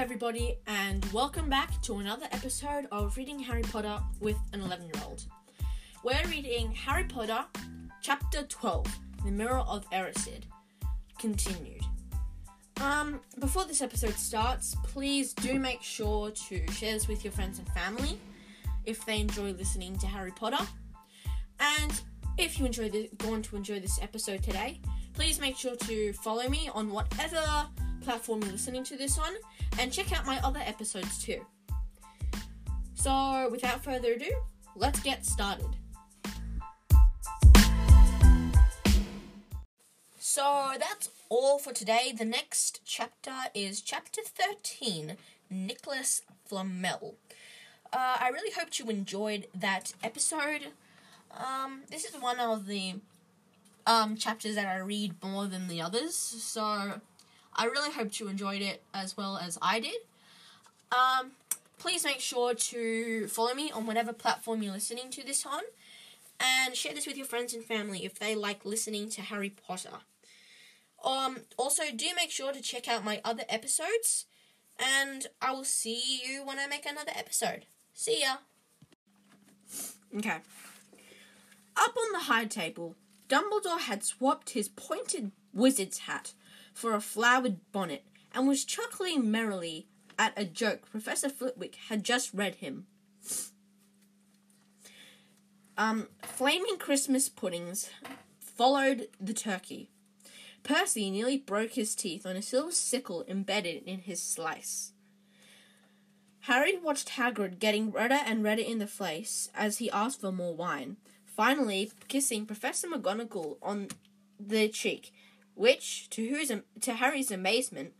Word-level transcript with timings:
everybody, 0.00 0.56
and 0.66 1.04
welcome 1.12 1.50
back 1.50 1.78
to 1.82 1.98
another 1.98 2.24
episode 2.32 2.86
of 2.90 3.14
Reading 3.18 3.38
Harry 3.38 3.60
Potter 3.60 4.00
with 4.18 4.38
an 4.54 4.62
11 4.62 4.86
year 4.86 5.04
old. 5.04 5.26
We're 6.02 6.26
reading 6.26 6.72
Harry 6.72 7.04
Potter, 7.04 7.44
Chapter 8.00 8.44
12 8.44 8.98
The 9.26 9.30
Mirror 9.30 9.58
of 9.58 9.88
Erised, 9.90 10.44
continued. 11.18 11.82
Um, 12.80 13.20
before 13.40 13.66
this 13.66 13.82
episode 13.82 14.14
starts, 14.14 14.74
please 14.84 15.34
do 15.34 15.58
make 15.58 15.82
sure 15.82 16.30
to 16.30 16.72
share 16.72 16.94
this 16.94 17.06
with 17.06 17.22
your 17.22 17.34
friends 17.34 17.58
and 17.58 17.68
family 17.68 18.18
if 18.86 19.04
they 19.04 19.20
enjoy 19.20 19.52
listening 19.52 19.98
to 19.98 20.06
Harry 20.06 20.32
Potter. 20.32 20.64
And 21.60 22.00
if 22.38 22.58
you 22.58 22.64
enjoy 22.64 22.88
the, 22.88 23.10
going 23.18 23.42
to 23.42 23.56
enjoy 23.56 23.80
this 23.80 24.00
episode 24.00 24.42
today, 24.42 24.80
please 25.12 25.38
make 25.38 25.58
sure 25.58 25.76
to 25.76 26.14
follow 26.14 26.48
me 26.48 26.70
on 26.72 26.88
whatever 26.88 27.68
platform 28.00 28.42
you're 28.42 28.52
listening 28.52 28.82
to 28.84 28.96
this 28.96 29.18
on 29.18 29.32
and 29.78 29.92
check 29.92 30.12
out 30.16 30.26
my 30.26 30.38
other 30.42 30.60
episodes 30.64 31.22
too. 31.22 31.44
So, 32.94 33.48
without 33.50 33.82
further 33.82 34.12
ado, 34.12 34.30
let's 34.76 35.00
get 35.00 35.24
started. 35.24 35.76
So, 40.18 40.72
that's 40.78 41.10
all 41.28 41.58
for 41.58 41.72
today. 41.72 42.12
The 42.16 42.24
next 42.24 42.82
chapter 42.84 43.32
is 43.54 43.80
chapter 43.80 44.20
13 44.22 45.16
Nicholas 45.48 46.22
Flamel. 46.44 47.14
Uh, 47.92 48.16
I 48.20 48.28
really 48.28 48.52
hoped 48.52 48.78
you 48.78 48.86
enjoyed 48.86 49.46
that 49.54 49.94
episode. 50.02 50.68
Um, 51.36 51.82
this 51.90 52.04
is 52.04 52.20
one 52.20 52.38
of 52.38 52.66
the 52.66 52.96
um, 53.86 54.16
chapters 54.16 54.54
that 54.54 54.66
I 54.66 54.78
read 54.78 55.14
more 55.22 55.46
than 55.46 55.68
the 55.68 55.80
others, 55.80 56.14
so 56.14 57.00
I 57.54 57.64
really 57.64 57.92
hope 57.92 58.18
you 58.18 58.28
enjoyed 58.28 58.62
it 58.62 58.82
as 58.94 59.16
well 59.16 59.36
as 59.36 59.58
I 59.60 59.80
did. 59.80 59.96
Um, 60.92 61.32
please 61.78 62.04
make 62.04 62.20
sure 62.20 62.54
to 62.54 63.26
follow 63.28 63.54
me 63.54 63.70
on 63.70 63.86
whatever 63.86 64.12
platform 64.12 64.62
you're 64.62 64.72
listening 64.72 65.10
to 65.10 65.24
this 65.24 65.44
on, 65.46 65.62
and 66.38 66.74
share 66.74 66.94
this 66.94 67.06
with 67.06 67.16
your 67.16 67.26
friends 67.26 67.52
and 67.54 67.64
family 67.64 68.04
if 68.04 68.18
they 68.18 68.34
like 68.34 68.64
listening 68.64 69.08
to 69.10 69.22
Harry 69.22 69.50
Potter. 69.50 69.98
Um, 71.04 71.38
also, 71.56 71.84
do 71.94 72.06
make 72.14 72.30
sure 72.30 72.52
to 72.52 72.60
check 72.60 72.88
out 72.88 73.04
my 73.04 73.20
other 73.24 73.44
episodes, 73.48 74.26
and 74.78 75.26
I 75.40 75.52
will 75.52 75.64
see 75.64 76.20
you 76.24 76.44
when 76.44 76.58
I 76.58 76.66
make 76.66 76.86
another 76.86 77.12
episode. 77.14 77.66
See 77.94 78.20
ya! 78.22 78.36
Okay. 80.16 80.38
Up 81.76 81.96
on 81.96 82.12
the 82.12 82.24
high 82.24 82.44
table, 82.44 82.96
Dumbledore 83.28 83.80
had 83.80 84.02
swapped 84.04 84.50
his 84.50 84.68
pointed 84.68 85.30
wizard's 85.54 85.98
hat 85.98 86.32
for 86.72 86.94
a 86.94 87.00
flowered 87.00 87.58
bonnet 87.72 88.04
and 88.34 88.46
was 88.46 88.64
chuckling 88.64 89.30
merrily 89.30 89.86
at 90.18 90.32
a 90.36 90.44
joke 90.44 90.90
Professor 90.90 91.28
Flitwick 91.28 91.76
had 91.88 92.04
just 92.04 92.32
read 92.34 92.56
him. 92.56 92.86
Um, 95.76 96.08
flaming 96.22 96.76
Christmas 96.76 97.28
puddings 97.28 97.90
followed 98.38 99.08
the 99.18 99.32
turkey. 99.32 99.88
Percy 100.62 101.10
nearly 101.10 101.38
broke 101.38 101.72
his 101.72 101.94
teeth 101.94 102.26
on 102.26 102.36
a 102.36 102.42
silver 102.42 102.72
sickle 102.72 103.24
embedded 103.26 103.82
in 103.84 104.00
his 104.00 104.22
slice. 104.22 104.92
Harry 106.40 106.76
watched 106.76 107.10
Hagrid 107.10 107.58
getting 107.58 107.90
redder 107.90 108.20
and 108.26 108.42
redder 108.42 108.62
in 108.62 108.78
the 108.78 108.86
face 108.86 109.48
as 109.54 109.78
he 109.78 109.90
asked 109.90 110.20
for 110.20 110.32
more 110.32 110.54
wine, 110.54 110.96
finally 111.24 111.92
kissing 112.08 112.44
Professor 112.44 112.88
McGonagall 112.88 113.56
on 113.62 113.88
the 114.38 114.68
cheek 114.68 115.12
which, 115.54 116.08
to, 116.10 116.28
whose, 116.28 116.52
to 116.80 116.94
Harry's 116.94 117.30
amazement, 117.30 117.92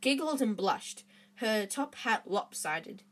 giggled 0.00 0.42
and 0.42 0.56
blushed, 0.56 1.04
her 1.36 1.66
top 1.66 1.94
hat 1.96 2.22
lopsided. 2.26 3.02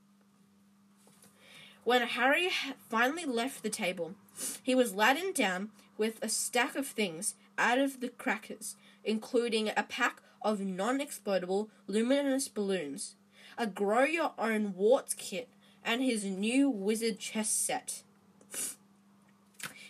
When 1.84 2.02
Harry 2.02 2.50
finally 2.88 3.24
left 3.24 3.62
the 3.62 3.70
table, 3.70 4.14
he 4.62 4.74
was 4.74 4.94
laden 4.94 5.32
down 5.32 5.70
with 5.96 6.18
a 6.22 6.28
stack 6.28 6.76
of 6.76 6.86
things 6.86 7.34
out 7.58 7.78
of 7.78 8.00
the 8.00 8.08
crackers, 8.08 8.76
including 9.04 9.68
a 9.68 9.82
pack 9.82 10.20
of 10.42 10.60
non 10.60 10.98
explodable 11.00 11.68
luminous 11.86 12.48
balloons, 12.48 13.16
a 13.58 13.66
grow 13.66 14.04
your 14.04 14.32
own 14.38 14.74
warts 14.74 15.14
kit, 15.14 15.48
and 15.84 16.02
his 16.02 16.24
new 16.24 16.68
wizard 16.68 17.18
chess 17.18 17.50
set. 17.50 18.02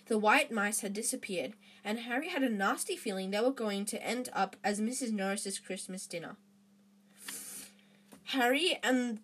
The 0.06 0.18
white 0.18 0.50
mice 0.50 0.80
had 0.80 0.92
disappeared, 0.92 1.54
and 1.84 2.00
Harry 2.00 2.28
had 2.28 2.42
a 2.42 2.48
nasty 2.48 2.96
feeling 2.96 3.30
they 3.30 3.40
were 3.40 3.50
going 3.50 3.84
to 3.86 4.02
end 4.02 4.28
up 4.32 4.56
as 4.62 4.80
Mrs. 4.80 5.12
Norris's 5.12 5.58
Christmas 5.58 6.06
dinner. 6.06 6.36
Harry 8.24 8.78
and 8.82 9.20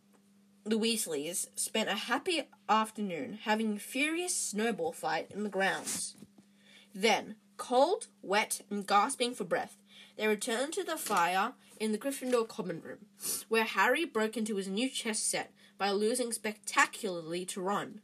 the 0.65 0.79
Weasleys 0.79 1.47
spent 1.55 1.89
a 1.89 1.95
happy 1.95 2.43
afternoon 2.69 3.39
having 3.45 3.77
a 3.77 3.79
furious 3.79 4.37
snowball 4.37 4.93
fight 4.93 5.31
in 5.31 5.45
the 5.45 5.49
grounds. 5.49 6.17
Then, 6.93 7.37
cold, 7.57 8.09
wet, 8.23 8.63
and 8.69 8.87
gasping 8.87 9.35
for 9.35 9.45
breath, 9.45 9.77
they 10.17 10.27
returned 10.27 10.73
to 10.73 10.83
the 10.83 10.97
fire 10.97 11.53
in 11.79 11.93
the 11.93 11.99
Gryffindor 11.99 12.49
common 12.49 12.81
room, 12.81 13.07
where 13.49 13.65
Harry 13.65 14.05
broke 14.05 14.37
into 14.37 14.57
his 14.57 14.67
new 14.67 14.89
chess 14.89 15.21
set 15.21 15.53
by 15.79 15.91
losing 15.91 16.33
spectacularly 16.33 17.45
to 17.47 17.61
Ron. 17.61 18.01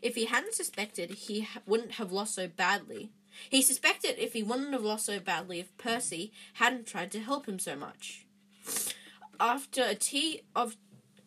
If 0.00 0.14
he 0.14 0.26
hadn't 0.26 0.54
suspected, 0.54 1.10
he 1.10 1.48
wouldn't 1.66 1.92
have 1.92 2.12
lost 2.12 2.34
so 2.34 2.46
badly. 2.46 3.10
He 3.48 3.62
suspected 3.62 4.16
if 4.18 4.32
he 4.32 4.42
wouldn't 4.42 4.72
have 4.72 4.84
lost 4.84 5.06
so 5.06 5.20
badly 5.20 5.60
if 5.60 5.76
Percy 5.78 6.32
hadn't 6.54 6.86
tried 6.86 7.10
to 7.12 7.20
help 7.20 7.46
him 7.46 7.58
so 7.58 7.76
much. 7.76 8.26
After 9.38 9.82
a 9.82 9.94
tea 9.94 10.42
of 10.54 10.76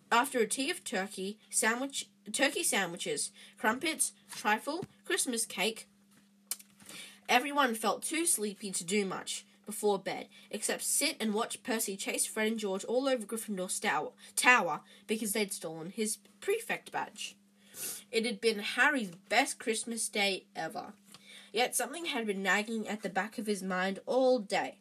after 0.09 0.39
a 0.39 0.47
tea 0.47 0.71
of 0.71 0.83
turkey 0.83 1.37
sandwich 1.49 2.07
turkey 2.31 2.63
sandwiches, 2.63 3.31
crumpets, 3.57 4.13
trifle, 4.31 4.85
Christmas 5.05 5.45
cake, 5.45 5.87
everyone 7.27 7.75
felt 7.75 8.03
too 8.03 8.25
sleepy 8.25 8.71
to 8.71 8.83
do 8.83 9.05
much 9.05 9.45
before 9.65 9.99
bed, 9.99 10.27
except 10.49 10.83
sit 10.83 11.17
and 11.19 11.33
watch 11.33 11.61
Percy 11.61 11.97
chase 11.97 12.25
Fred 12.25 12.47
and 12.47 12.59
George 12.59 12.85
all 12.85 13.07
over 13.07 13.25
Gryffindor's 13.25 13.79
tower, 13.79 14.11
tower 14.35 14.79
because 15.07 15.33
they'd 15.33 15.53
stolen 15.53 15.91
his 15.91 16.17
prefect 16.39 16.91
badge. 16.91 17.35
It 18.11 18.25
had 18.25 18.41
been 18.41 18.59
Harry's 18.59 19.11
best 19.29 19.59
Christmas 19.59 20.07
day 20.09 20.45
ever. 20.55 20.93
Yet 21.57 21.75
something 21.75 22.05
had 22.05 22.27
been 22.27 22.43
nagging 22.43 22.87
at 22.87 23.01
the 23.01 23.09
back 23.09 23.39
of 23.39 23.47
his 23.47 23.63
mind 23.63 23.97
all 24.05 24.37
day. 24.37 24.77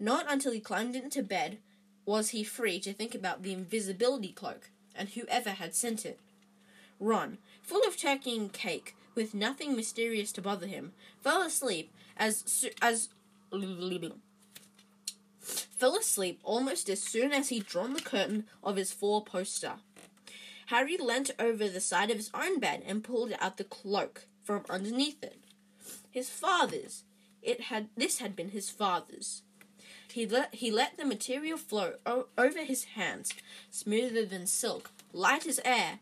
Not 0.00 0.26
until 0.28 0.50
he 0.50 0.58
climbed 0.58 0.96
into 0.96 1.22
bed 1.22 1.58
was 2.04 2.30
he 2.30 2.42
free 2.42 2.80
to 2.80 2.92
think 2.92 3.14
about 3.14 3.44
the 3.44 3.52
invisibility 3.52 4.32
cloak 4.32 4.70
and 4.96 5.10
whoever 5.10 5.50
had 5.50 5.76
sent 5.76 6.04
it. 6.04 6.18
Ron, 6.98 7.38
full 7.62 7.86
of 7.86 7.96
turkey 7.96 8.36
and 8.36 8.52
cake, 8.52 8.96
with 9.14 9.32
nothing 9.32 9.76
mysterious 9.76 10.32
to 10.32 10.42
bother 10.42 10.66
him, 10.66 10.90
fell 11.22 11.40
asleep 11.42 11.92
as 12.16 12.66
as 12.82 13.10
fell 15.40 15.94
asleep 15.94 16.40
almost 16.42 16.90
as 16.90 17.00
soon 17.00 17.30
as 17.30 17.50
he'd 17.50 17.66
drawn 17.66 17.92
the 17.92 18.00
curtain 18.00 18.44
of 18.64 18.74
his 18.74 18.90
four 18.90 19.24
poster. 19.24 19.74
Harry 20.66 20.96
leant 20.96 21.30
over 21.38 21.68
the 21.68 21.80
side 21.80 22.10
of 22.10 22.16
his 22.16 22.32
own 22.34 22.58
bed 22.58 22.82
and 22.84 23.04
pulled 23.04 23.32
out 23.38 23.56
the 23.56 23.62
cloak 23.62 24.26
from 24.42 24.64
underneath 24.68 25.22
it 25.22 25.44
his 26.10 26.28
father's. 26.30 27.04
It 27.42 27.62
had 27.62 27.88
this 27.96 28.18
had 28.18 28.34
been 28.34 28.50
his 28.50 28.70
father's. 28.70 29.42
He 30.12 30.26
let 30.26 30.54
he 30.54 30.70
let 30.70 30.96
the 30.96 31.04
material 31.04 31.58
flow 31.58 31.94
o- 32.06 32.26
over 32.36 32.64
his 32.64 32.84
hands, 32.84 33.32
smoother 33.70 34.24
than 34.24 34.46
silk, 34.46 34.90
light 35.12 35.46
as 35.46 35.60
air. 35.64 36.00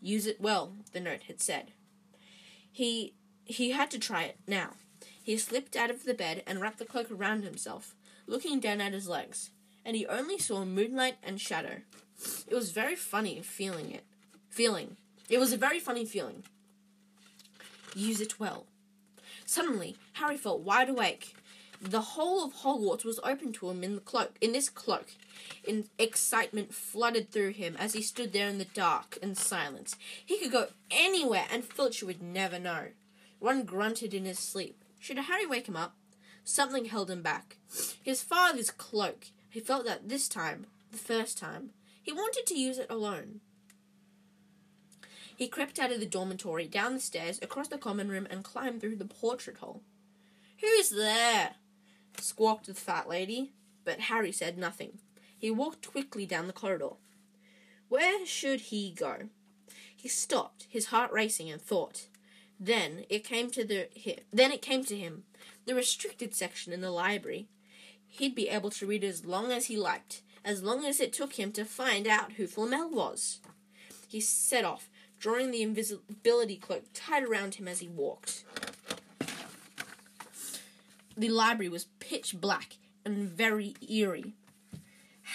Use 0.00 0.26
it 0.26 0.40
well, 0.40 0.74
the 0.92 1.00
note 1.00 1.24
had 1.24 1.40
said. 1.40 1.72
He 2.70 3.14
he 3.44 3.70
had 3.70 3.90
to 3.92 3.98
try 3.98 4.24
it 4.24 4.38
now. 4.46 4.74
He 5.22 5.38
slipped 5.38 5.76
out 5.76 5.90
of 5.90 6.04
the 6.04 6.14
bed 6.14 6.42
and 6.46 6.60
wrapped 6.60 6.78
the 6.78 6.84
cloak 6.84 7.10
around 7.10 7.44
himself, 7.44 7.94
looking 8.26 8.60
down 8.60 8.80
at 8.80 8.92
his 8.92 9.08
legs, 9.08 9.50
and 9.84 9.96
he 9.96 10.06
only 10.06 10.38
saw 10.38 10.64
moonlight 10.64 11.16
and 11.22 11.40
shadow. 11.40 11.80
It 12.46 12.54
was 12.54 12.72
very 12.72 12.94
funny 12.96 13.40
feeling 13.40 13.90
it. 13.90 14.04
Feeling. 14.50 14.96
It 15.30 15.38
was 15.38 15.52
a 15.52 15.56
very 15.56 15.80
funny 15.80 16.04
feeling. 16.04 16.44
Use 17.94 18.20
it 18.20 18.38
well. 18.38 18.66
Suddenly, 19.46 19.96
Harry 20.14 20.36
felt 20.36 20.60
wide 20.60 20.88
awake. 20.88 21.34
The 21.80 22.00
whole 22.00 22.44
of 22.44 22.54
Hogwarts 22.54 23.04
was 23.04 23.20
open 23.22 23.52
to 23.54 23.68
him 23.68 23.84
in 23.84 23.94
the 23.94 24.00
cloak, 24.00 24.36
in 24.40 24.52
this 24.52 24.70
cloak. 24.70 25.08
In 25.64 25.84
excitement 25.98 26.72
flooded 26.72 27.30
through 27.30 27.50
him 27.50 27.76
as 27.78 27.92
he 27.92 28.00
stood 28.00 28.32
there 28.32 28.48
in 28.48 28.58
the 28.58 28.64
dark 28.64 29.18
and 29.22 29.36
silence. 29.36 29.96
He 30.24 30.38
could 30.38 30.52
go 30.52 30.68
anywhere, 30.90 31.44
and 31.50 31.64
Filch 31.64 32.02
would 32.02 32.22
never 32.22 32.58
know. 32.58 32.88
Ron 33.40 33.64
grunted 33.64 34.14
in 34.14 34.24
his 34.24 34.38
sleep. 34.38 34.82
Should 34.98 35.18
Harry 35.18 35.44
wake 35.44 35.68
him 35.68 35.76
up? 35.76 35.94
Something 36.44 36.86
held 36.86 37.10
him 37.10 37.22
back. 37.22 37.56
His 38.02 38.22
father's 38.22 38.70
cloak. 38.70 39.26
He 39.50 39.60
felt 39.60 39.84
that 39.84 40.08
this 40.08 40.28
time, 40.28 40.66
the 40.90 40.98
first 40.98 41.36
time, 41.36 41.70
he 42.02 42.12
wanted 42.12 42.46
to 42.46 42.58
use 42.58 42.78
it 42.78 42.90
alone. 42.90 43.40
He 45.36 45.48
crept 45.48 45.78
out 45.78 45.90
of 45.90 46.00
the 46.00 46.06
dormitory, 46.06 46.66
down 46.66 46.94
the 46.94 47.00
stairs, 47.00 47.38
across 47.42 47.68
the 47.68 47.78
common 47.78 48.08
room, 48.08 48.26
and 48.30 48.44
climbed 48.44 48.80
through 48.80 48.96
the 48.96 49.04
portrait 49.04 49.58
hole. 49.58 49.82
Who's 50.60 50.90
there? 50.90 51.56
squawked 52.20 52.66
the 52.66 52.74
fat 52.74 53.08
lady, 53.08 53.52
but 53.84 54.00
Harry 54.00 54.32
said 54.32 54.56
nothing. 54.56 54.98
He 55.36 55.50
walked 55.50 55.90
quickly 55.90 56.24
down 56.24 56.46
the 56.46 56.52
corridor. 56.52 56.90
Where 57.88 58.24
should 58.24 58.60
he 58.60 58.92
go? 58.92 59.28
He 59.94 60.08
stopped, 60.08 60.66
his 60.68 60.86
heart 60.86 61.12
racing, 61.12 61.50
and 61.50 61.60
thought. 61.60 62.06
Then 62.58 63.04
it 63.08 63.24
came 63.24 63.50
to 63.50 63.64
the 63.64 63.88
then 64.32 64.52
it 64.52 64.62
came 64.62 64.84
to 64.84 64.96
him, 64.96 65.24
the 65.66 65.74
restricted 65.74 66.34
section 66.34 66.72
in 66.72 66.80
the 66.80 66.90
library. 66.90 67.48
He'd 68.06 68.34
be 68.34 68.48
able 68.48 68.70
to 68.70 68.86
read 68.86 69.02
as 69.02 69.24
long 69.24 69.50
as 69.50 69.66
he 69.66 69.76
liked, 69.76 70.22
as 70.44 70.62
long 70.62 70.84
as 70.84 71.00
it 71.00 71.12
took 71.12 71.34
him 71.34 71.52
to 71.52 71.64
find 71.64 72.06
out 72.06 72.34
who 72.34 72.46
Flamel 72.46 72.90
was. 72.90 73.40
He 74.08 74.20
set 74.20 74.64
off, 74.64 74.88
drawing 75.24 75.50
the 75.52 75.62
invisibility 75.62 76.54
cloak 76.54 76.84
tight 76.92 77.22
around 77.22 77.54
him 77.54 77.66
as 77.66 77.78
he 77.78 77.88
walked. 77.88 78.44
The 81.16 81.30
library 81.30 81.70
was 81.70 81.86
pitch 81.98 82.38
black 82.38 82.76
and 83.06 83.30
very 83.30 83.74
eerie. 83.80 84.34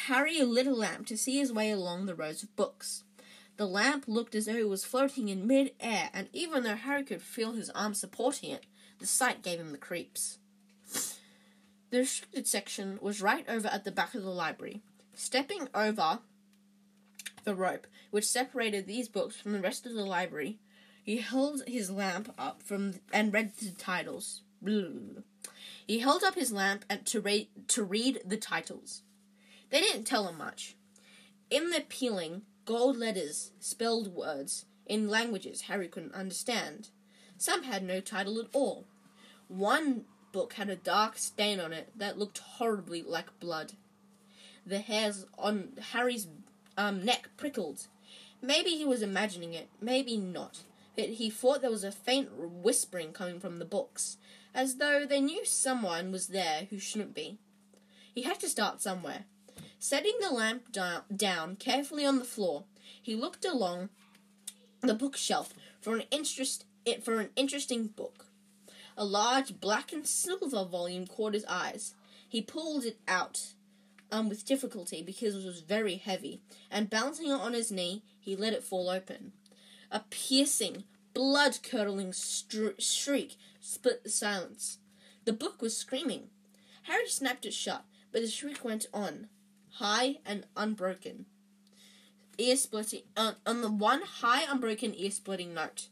Harry 0.06 0.44
lit 0.44 0.68
a 0.68 0.76
lamp 0.76 1.08
to 1.08 1.18
see 1.18 1.40
his 1.40 1.52
way 1.52 1.72
along 1.72 2.06
the 2.06 2.14
rows 2.14 2.44
of 2.44 2.56
books. 2.56 3.04
The 3.58 3.66
lamp 3.66 4.04
looked 4.08 4.36
as 4.36 4.46
though 4.46 4.58
it 4.58 4.70
was 4.70 4.86
floating 4.86 5.28
in 5.28 5.48
mid 5.48 5.72
air, 5.80 6.12
and 6.14 6.30
even 6.34 6.62
though 6.62 6.76
Harry 6.76 7.04
could 7.04 7.24
feel 7.24 7.54
his 7.54 7.72
arm 7.72 7.96
supporting 7.96 8.52
it, 8.52 8.68
the 9.00 9.08
sight 9.08 9.42
gave 9.42 9.60
him 9.60 9.72
the 9.72 9.80
creeps. 9.80 10.38
The 11.90 11.98
restricted 11.98 12.46
section 12.46 13.00
was 13.02 13.24
right 13.24 13.50
over 13.50 13.68
at 13.68 13.86
the 13.86 13.92
back 13.92 14.14
of 14.14 14.22
the 14.22 14.30
library. 14.30 14.84
Stepping 15.16 15.68
over 15.74 16.20
the 17.50 17.56
rope 17.56 17.88
which 18.12 18.28
separated 18.28 18.86
these 18.86 19.10
books 19.10 19.36
from 19.36 19.54
the 19.54 19.60
rest 19.60 19.88
of 19.88 19.96
the 19.96 20.06
library, 20.06 20.60
he 21.04 21.18
held 21.18 21.64
his 21.66 21.90
lamp 21.90 22.32
up 22.38 22.62
from 22.62 22.94
and 23.12 23.34
read 23.34 23.56
the 23.56 23.72
titles. 23.72 24.44
He 25.88 26.00
held 26.00 26.24
up 26.24 26.36
his 26.36 26.52
lamp 26.52 26.86
and 26.88 27.04
to 27.08 27.20
read 27.20 27.48
to 27.70 27.84
read 27.84 28.22
the 28.24 28.38
titles. 28.38 29.02
They 29.72 29.82
didn't 29.82 30.04
tell 30.04 30.28
him 30.28 30.38
much. 30.38 30.76
In 31.50 31.72
the 31.72 31.82
peeling, 31.82 32.44
gold 32.66 32.98
letters 32.98 33.52
spelled 33.60 34.14
words 34.14 34.66
in 34.86 35.10
languages 35.10 35.62
Harry 35.62 35.88
couldn't 35.88 36.14
understand. 36.14 36.90
Some 37.40 37.64
had 37.64 37.82
no 37.82 38.00
title 38.00 38.40
at 38.40 38.48
all. 38.54 38.86
One 39.48 40.06
book 40.32 40.54
had 40.54 40.70
a 40.70 40.76
dark 40.76 41.18
stain 41.18 41.60
on 41.60 41.74
it 41.74 41.90
that 41.96 42.20
looked 42.20 42.38
horribly 42.38 43.02
like 43.02 43.40
blood. 43.40 43.74
The 44.68 44.80
hairs 44.80 45.26
on 45.36 45.70
Harry's 45.94 46.28
um, 46.80 47.04
neck 47.04 47.30
prickled. 47.36 47.88
Maybe 48.42 48.70
he 48.70 48.86
was 48.86 49.02
imagining 49.02 49.54
it, 49.54 49.68
maybe 49.82 50.16
not, 50.16 50.60
but 50.96 51.10
he 51.10 51.30
thought 51.30 51.62
there 51.62 51.70
was 51.70 51.84
a 51.84 51.92
faint 51.92 52.30
whispering 52.38 53.12
coming 53.12 53.40
from 53.42 53.60
the 53.60 53.66
books, 53.66 54.16
as 54.56 54.78
though 54.78 55.06
they 55.06 55.20
knew 55.20 55.46
someone 55.46 56.10
was 56.10 56.28
there 56.28 56.68
who 56.70 56.80
shouldn't 56.80 57.14
be. 57.14 57.38
He 58.16 58.22
had 58.22 58.40
to 58.40 58.48
start 58.48 58.82
somewhere. 58.82 59.26
Setting 59.78 60.14
the 60.22 60.32
lamp 60.32 60.72
down 61.16 61.58
carefully 61.58 62.06
on 62.06 62.18
the 62.18 62.26
floor, 62.26 62.64
he 63.02 63.14
looked 63.14 63.44
along 63.44 63.90
the 64.82 64.94
bookshelf 64.94 65.54
for 65.82 65.98
an 65.98 66.04
interest 66.12 66.66
for 67.04 67.20
an 67.20 67.30
interesting 67.36 67.88
book. 67.88 68.28
A 68.98 69.04
large 69.04 69.60
black 69.60 69.92
and 69.92 70.08
silver 70.08 70.64
volume 70.64 71.06
caught 71.08 71.34
his 71.34 71.46
eyes. 71.46 71.94
He 72.28 72.42
pulled 72.42 72.86
it 72.86 72.98
out 73.08 73.54
um, 74.12 74.30
with 74.30 74.46
difficulty 74.46 75.02
because 75.02 75.36
it 75.36 75.46
was 75.46 75.62
very 75.62 75.96
heavy, 75.96 76.42
and 76.72 76.90
balancing 76.90 77.28
it 77.28 77.34
on 77.34 77.54
his 77.54 77.72
knee, 77.72 78.04
he 78.20 78.36
let 78.36 78.54
it 78.54 78.64
fall 78.64 78.90
open. 78.90 79.34
A 79.92 80.02
piercing, 80.10 80.84
blood 81.14 81.60
curdling 81.64 82.14
shriek 82.14 83.38
split 83.60 84.04
the 84.04 84.10
silence. 84.10 84.78
The 85.26 85.34
book 85.34 85.62
was 85.62 85.76
screaming. 85.76 86.30
Harry 86.84 87.08
snapped 87.08 87.46
it 87.46 87.54
shut, 87.54 87.84
but 88.12 88.22
the 88.22 88.28
shriek 88.28 88.64
went 88.64 88.88
on 88.94 89.28
high 89.74 90.18
and 90.26 90.46
unbroken. 90.56 91.26
Ear 92.38 92.56
splitting 92.56 93.02
on, 93.18 93.36
on 93.46 93.62
the 93.62 93.72
one 93.72 94.02
high 94.02 94.44
unbroken 94.50 94.94
ear 94.96 95.12
splitting 95.12 95.54
note. 95.54 95.88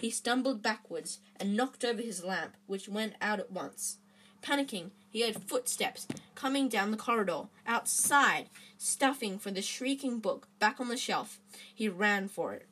He 0.00 0.10
stumbled 0.10 0.62
backwards 0.62 1.20
and 1.40 1.56
knocked 1.56 1.84
over 1.84 2.02
his 2.02 2.24
lamp, 2.24 2.56
which 2.66 2.88
went 2.88 3.14
out 3.20 3.40
at 3.40 3.50
once. 3.50 3.98
Panicking, 4.42 4.90
he 5.10 5.22
heard 5.22 5.42
footsteps 5.42 6.06
coming 6.34 6.68
down 6.68 6.90
the 6.90 6.96
corridor. 6.96 7.44
Outside, 7.66 8.48
stuffing 8.76 9.38
for 9.38 9.50
the 9.50 9.62
shrieking 9.62 10.20
book 10.20 10.48
back 10.58 10.80
on 10.80 10.88
the 10.88 10.96
shelf, 10.96 11.40
he 11.74 11.88
ran 11.88 12.28
for 12.28 12.52
it. 12.54 12.66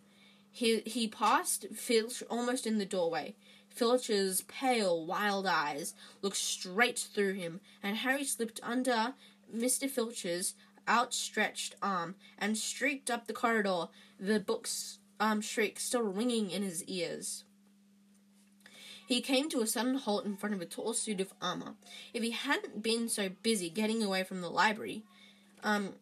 He 0.51 0.81
he 0.87 1.09
passed 1.09 1.67
Filch 1.75 2.23
almost 2.31 2.67
in 2.67 2.79
the 2.79 2.87
doorway. 2.87 3.35
Filch's 3.69 4.41
pale, 4.49 5.05
wild 5.05 5.47
eyes 5.47 5.95
looked 6.23 6.39
straight 6.39 6.99
through 6.99 7.35
him, 7.35 7.61
and 7.83 7.99
Harry 7.99 8.25
slipped 8.25 8.59
under 8.63 9.13
Mr. 9.55 9.89
Filch's 9.89 10.55
outstretched 10.89 11.75
arm 11.83 12.15
and 12.39 12.57
streaked 12.57 13.11
up 13.11 13.27
the 13.27 13.35
corridor, 13.35 13.89
the 14.19 14.41
book's 14.41 14.99
um, 15.21 15.41
shriek 15.41 15.79
still 15.79 16.03
ringing 16.03 16.51
in 16.51 16.63
his 16.63 16.85
ears. 16.85 17.45
He 19.07 19.21
came 19.21 19.49
to 19.51 19.61
a 19.61 19.67
sudden 19.67 19.95
halt 19.95 20.25
in 20.25 20.37
front 20.37 20.55
of 20.55 20.61
a 20.61 20.67
tall 20.67 20.93
suit 20.93 21.21
of 21.21 21.33
armor. 21.41 21.75
If 22.13 22.23
he 22.23 22.33
hadn't 22.33 22.83
been 22.83 23.09
so 23.09 23.29
busy 23.29 23.71
getting 23.71 24.03
away 24.03 24.25
from 24.25 24.41
the 24.41 24.51
library, 24.51 25.05
um, 25.63 25.95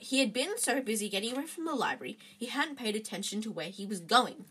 he 0.00 0.18
had 0.18 0.32
been 0.32 0.58
so 0.58 0.80
busy 0.80 1.08
getting 1.08 1.36
away 1.36 1.46
from 1.46 1.66
the 1.66 1.74
library, 1.74 2.18
he 2.36 2.46
hadn't 2.46 2.78
paid 2.78 2.96
attention 2.96 3.40
to 3.42 3.52
where 3.52 3.68
he 3.68 3.86
was 3.86 4.00
going. 4.00 4.44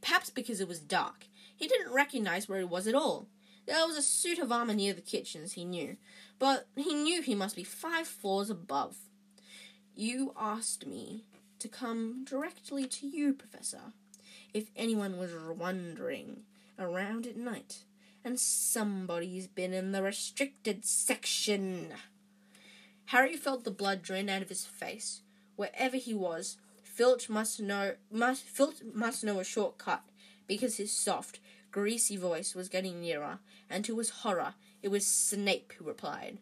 Perhaps 0.00 0.30
because 0.30 0.60
it 0.60 0.68
was 0.68 0.80
dark. 0.80 1.26
He 1.54 1.68
didn't 1.68 1.94
recognize 1.94 2.48
where 2.48 2.58
he 2.58 2.64
was 2.64 2.86
at 2.88 2.94
all. 2.94 3.28
There 3.66 3.86
was 3.86 3.96
a 3.96 4.02
suit 4.02 4.40
of 4.40 4.50
armor 4.50 4.74
near 4.74 4.92
the 4.92 5.00
kitchens, 5.00 5.52
he 5.52 5.64
knew, 5.64 5.96
but 6.40 6.66
he 6.74 6.94
knew 6.94 7.22
he 7.22 7.36
must 7.36 7.54
be 7.54 7.62
five 7.62 8.08
floors 8.08 8.50
above. 8.50 8.96
You 9.94 10.34
asked 10.36 10.84
me 10.84 11.24
to 11.60 11.68
come 11.68 12.24
directly 12.24 12.86
to 12.86 13.06
you, 13.06 13.34
Professor, 13.34 13.92
if 14.52 14.70
anyone 14.74 15.16
was 15.16 15.30
wondering 15.56 16.42
around 16.82 17.26
at 17.26 17.36
night, 17.36 17.84
and 18.24 18.38
somebody's 18.38 19.46
been 19.46 19.72
in 19.72 19.92
the 19.92 20.02
restricted 20.02 20.84
section. 20.84 21.94
Harry 23.06 23.36
felt 23.36 23.64
the 23.64 23.70
blood 23.70 24.02
drain 24.02 24.28
out 24.28 24.42
of 24.42 24.48
his 24.48 24.64
face. 24.64 25.22
Wherever 25.56 25.96
he 25.96 26.14
was, 26.14 26.56
Filch 26.82 27.28
must 27.28 27.60
know 27.60 27.94
must 28.10 28.42
Filch 28.42 28.82
must 28.94 29.24
know 29.24 29.40
a 29.40 29.44
shortcut 29.44 30.02
because 30.46 30.76
his 30.76 30.92
soft, 30.92 31.40
greasy 31.70 32.16
voice 32.16 32.54
was 32.54 32.68
getting 32.68 33.00
nearer, 33.00 33.38
and 33.70 33.84
to 33.84 33.98
his 33.98 34.10
horror, 34.10 34.54
it 34.82 34.88
was 34.88 35.06
Snape 35.06 35.72
who 35.78 35.84
replied. 35.84 36.38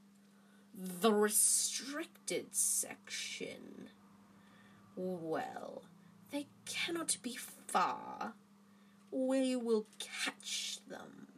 The 0.75 1.13
restricted 1.13 2.55
section. 2.55 3.91
Well, 4.97 5.83
they 6.31 6.47
cannot 6.65 7.17
be 7.23 7.37
far. 7.37 8.35
We 9.11 9.57
will 9.57 9.87
catch 9.99 10.79
them. 10.89 11.31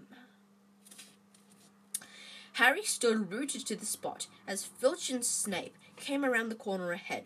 Harry 2.54 2.82
stood 2.82 3.32
rooted 3.32 3.66
to 3.66 3.76
the 3.76 3.86
spot 3.86 4.26
as 4.46 4.64
Filch 4.64 5.08
and 5.10 5.24
Snape 5.24 5.74
came 5.96 6.24
around 6.24 6.48
the 6.50 6.54
corner 6.54 6.92
ahead. 6.92 7.24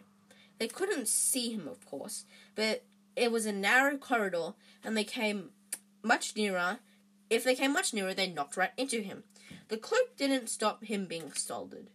They 0.59 0.69
couldn't 0.69 1.09
see 1.09 1.53
him, 1.53 1.67
of 1.67 1.85
course, 1.85 2.25
but 2.55 2.85
it 3.17 3.33
was 3.33 3.45
a 3.45 3.53
narrow 3.53 3.97
corridor, 3.97 4.55
and 4.85 4.97
they 4.97 5.05
came 5.05 5.51
much 6.03 6.37
nearer. 6.37 6.79
If 7.29 7.43
they 7.43 7.55
came 7.55 7.73
much 7.73 7.93
nearer, 7.93 8.15
they 8.15 8.29
knocked 8.29 8.57
right 8.57 8.71
into 8.77 9.01
him. 9.01 9.25
The 9.69 9.77
cloak 9.77 10.17
didn't 10.17 10.49
stop 10.49 10.85
him 10.85 11.07
being 11.07 11.33
scalded. 11.33 11.89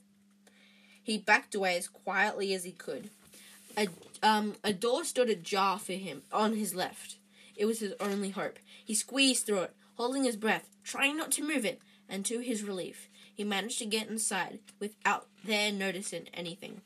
He 1.02 1.18
backed 1.18 1.56
away 1.56 1.78
as 1.78 1.88
quietly 1.88 2.54
as 2.54 2.64
he 2.64 2.72
could. 2.72 3.10
A, 3.78 3.88
um, 4.22 4.56
a 4.64 4.74
door 4.74 5.06
stood 5.06 5.30
ajar 5.30 5.80
for 5.80 5.94
him 5.94 6.24
on 6.34 6.56
his 6.56 6.76
left. 6.76 7.16
It 7.56 7.66
was 7.66 7.80
his 7.80 7.94
only 8.00 8.30
hope. 8.30 8.60
He 8.84 8.94
squeezed 8.94 9.46
through 9.46 9.62
it, 9.62 9.76
holding 9.96 10.24
his 10.24 10.36
breath, 10.36 10.70
trying 10.84 11.18
not 11.18 11.32
to 11.32 11.44
move 11.44 11.66
it, 11.66 11.82
and 12.10 12.26
to 12.26 12.40
his 12.40 12.64
relief, 12.64 13.10
he 13.34 13.44
managed 13.44 13.80
to 13.80 13.86
get 13.86 14.10
inside 14.10 14.60
without 14.80 15.28
their 15.44 15.72
noticing 15.72 16.28
anything. 16.34 16.82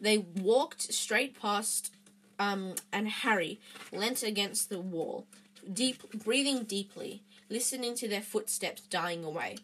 They 0.00 0.18
walked 0.18 0.92
straight 0.92 1.40
past 1.40 1.92
um, 2.38 2.74
and 2.92 3.08
Harry 3.08 3.60
leant 3.92 4.22
against 4.22 4.68
the 4.68 4.80
wall, 4.80 5.26
deep, 5.72 6.02
breathing 6.24 6.64
deeply, 6.64 7.22
listening 7.48 7.94
to 7.96 8.08
their 8.08 8.20
footsteps 8.20 8.82
dying 8.82 9.24
away. 9.24 9.56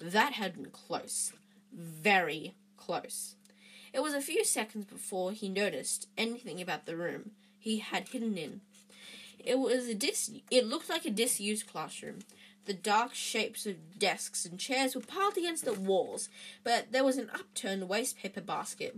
That 0.00 0.34
had 0.34 0.54
been 0.54 0.70
close, 0.70 1.32
very 1.72 2.54
close. 2.76 3.34
It 3.92 4.02
was 4.02 4.14
a 4.14 4.20
few 4.20 4.44
seconds 4.44 4.86
before 4.86 5.32
he 5.32 5.48
noticed 5.48 6.08
anything 6.16 6.60
about 6.60 6.86
the 6.86 6.96
room 6.96 7.32
he 7.64 7.78
had 7.78 8.08
hidden 8.08 8.36
in. 8.36 8.60
It 9.38 9.58
was 9.58 9.88
a 9.88 9.94
dis- 9.94 10.30
It 10.50 10.66
looked 10.66 10.90
like 10.90 11.06
a 11.06 11.10
disused 11.10 11.66
classroom. 11.66 12.20
The 12.66 12.74
dark 12.74 13.14
shapes 13.14 13.66
of 13.66 13.98
desks 13.98 14.44
and 14.46 14.58
chairs 14.58 14.94
were 14.94 15.00
piled 15.00 15.36
against 15.36 15.64
the 15.64 15.74
walls, 15.74 16.28
but 16.62 16.92
there 16.92 17.04
was 17.04 17.18
an 17.18 17.30
upturned 17.34 17.88
wastepaper 17.88 18.44
basket 18.44 18.96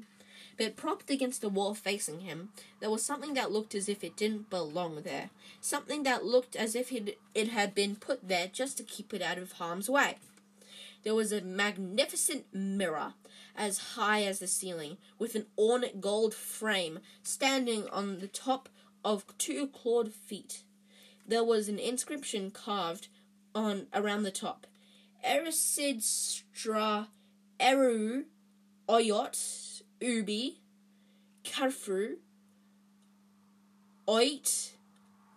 but 0.58 0.76
propped 0.76 1.10
against 1.10 1.40
the 1.40 1.48
wall 1.48 1.74
facing 1.74 2.20
him, 2.20 2.50
there 2.80 2.90
was 2.90 3.02
something 3.02 3.34
that 3.34 3.52
looked 3.52 3.74
as 3.74 3.88
if 3.88 4.02
it 4.02 4.16
didn't 4.16 4.50
belong 4.50 5.02
there. 5.02 5.30
Something 5.60 6.02
that 6.04 6.24
looked 6.24 6.56
as 6.56 6.74
if 6.74 6.92
it, 6.92 7.18
it 7.34 7.48
had 7.48 7.74
been 7.74 7.96
put 7.96 8.26
there 8.26 8.48
just 8.50 8.78
to 8.78 8.82
keep 8.82 9.12
it 9.12 9.22
out 9.22 9.38
of 9.38 9.52
harm's 9.52 9.90
way. 9.90 10.16
There 11.06 11.14
was 11.14 11.30
a 11.30 11.40
magnificent 11.40 12.52
mirror 12.52 13.14
as 13.54 13.94
high 13.94 14.24
as 14.24 14.40
the 14.40 14.48
ceiling, 14.48 14.96
with 15.20 15.36
an 15.36 15.46
ornate 15.56 16.00
gold 16.00 16.34
frame 16.34 16.98
standing 17.22 17.88
on 17.90 18.18
the 18.18 18.26
top 18.26 18.68
of 19.04 19.24
two 19.38 19.68
clawed 19.68 20.12
feet. 20.12 20.64
There 21.24 21.44
was 21.44 21.68
an 21.68 21.78
inscription 21.78 22.50
carved 22.50 23.06
on 23.54 23.86
around 23.94 24.24
the 24.24 24.32
top. 24.32 24.66
Erised 25.24 26.02
stra 26.02 27.10
eru 27.60 28.24
oyot 28.88 29.82
ubi 30.00 30.60
karfru 31.44 32.16
oit 34.08 34.72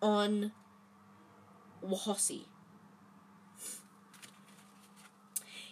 on 0.02 0.52
Wahossi. 1.86 2.46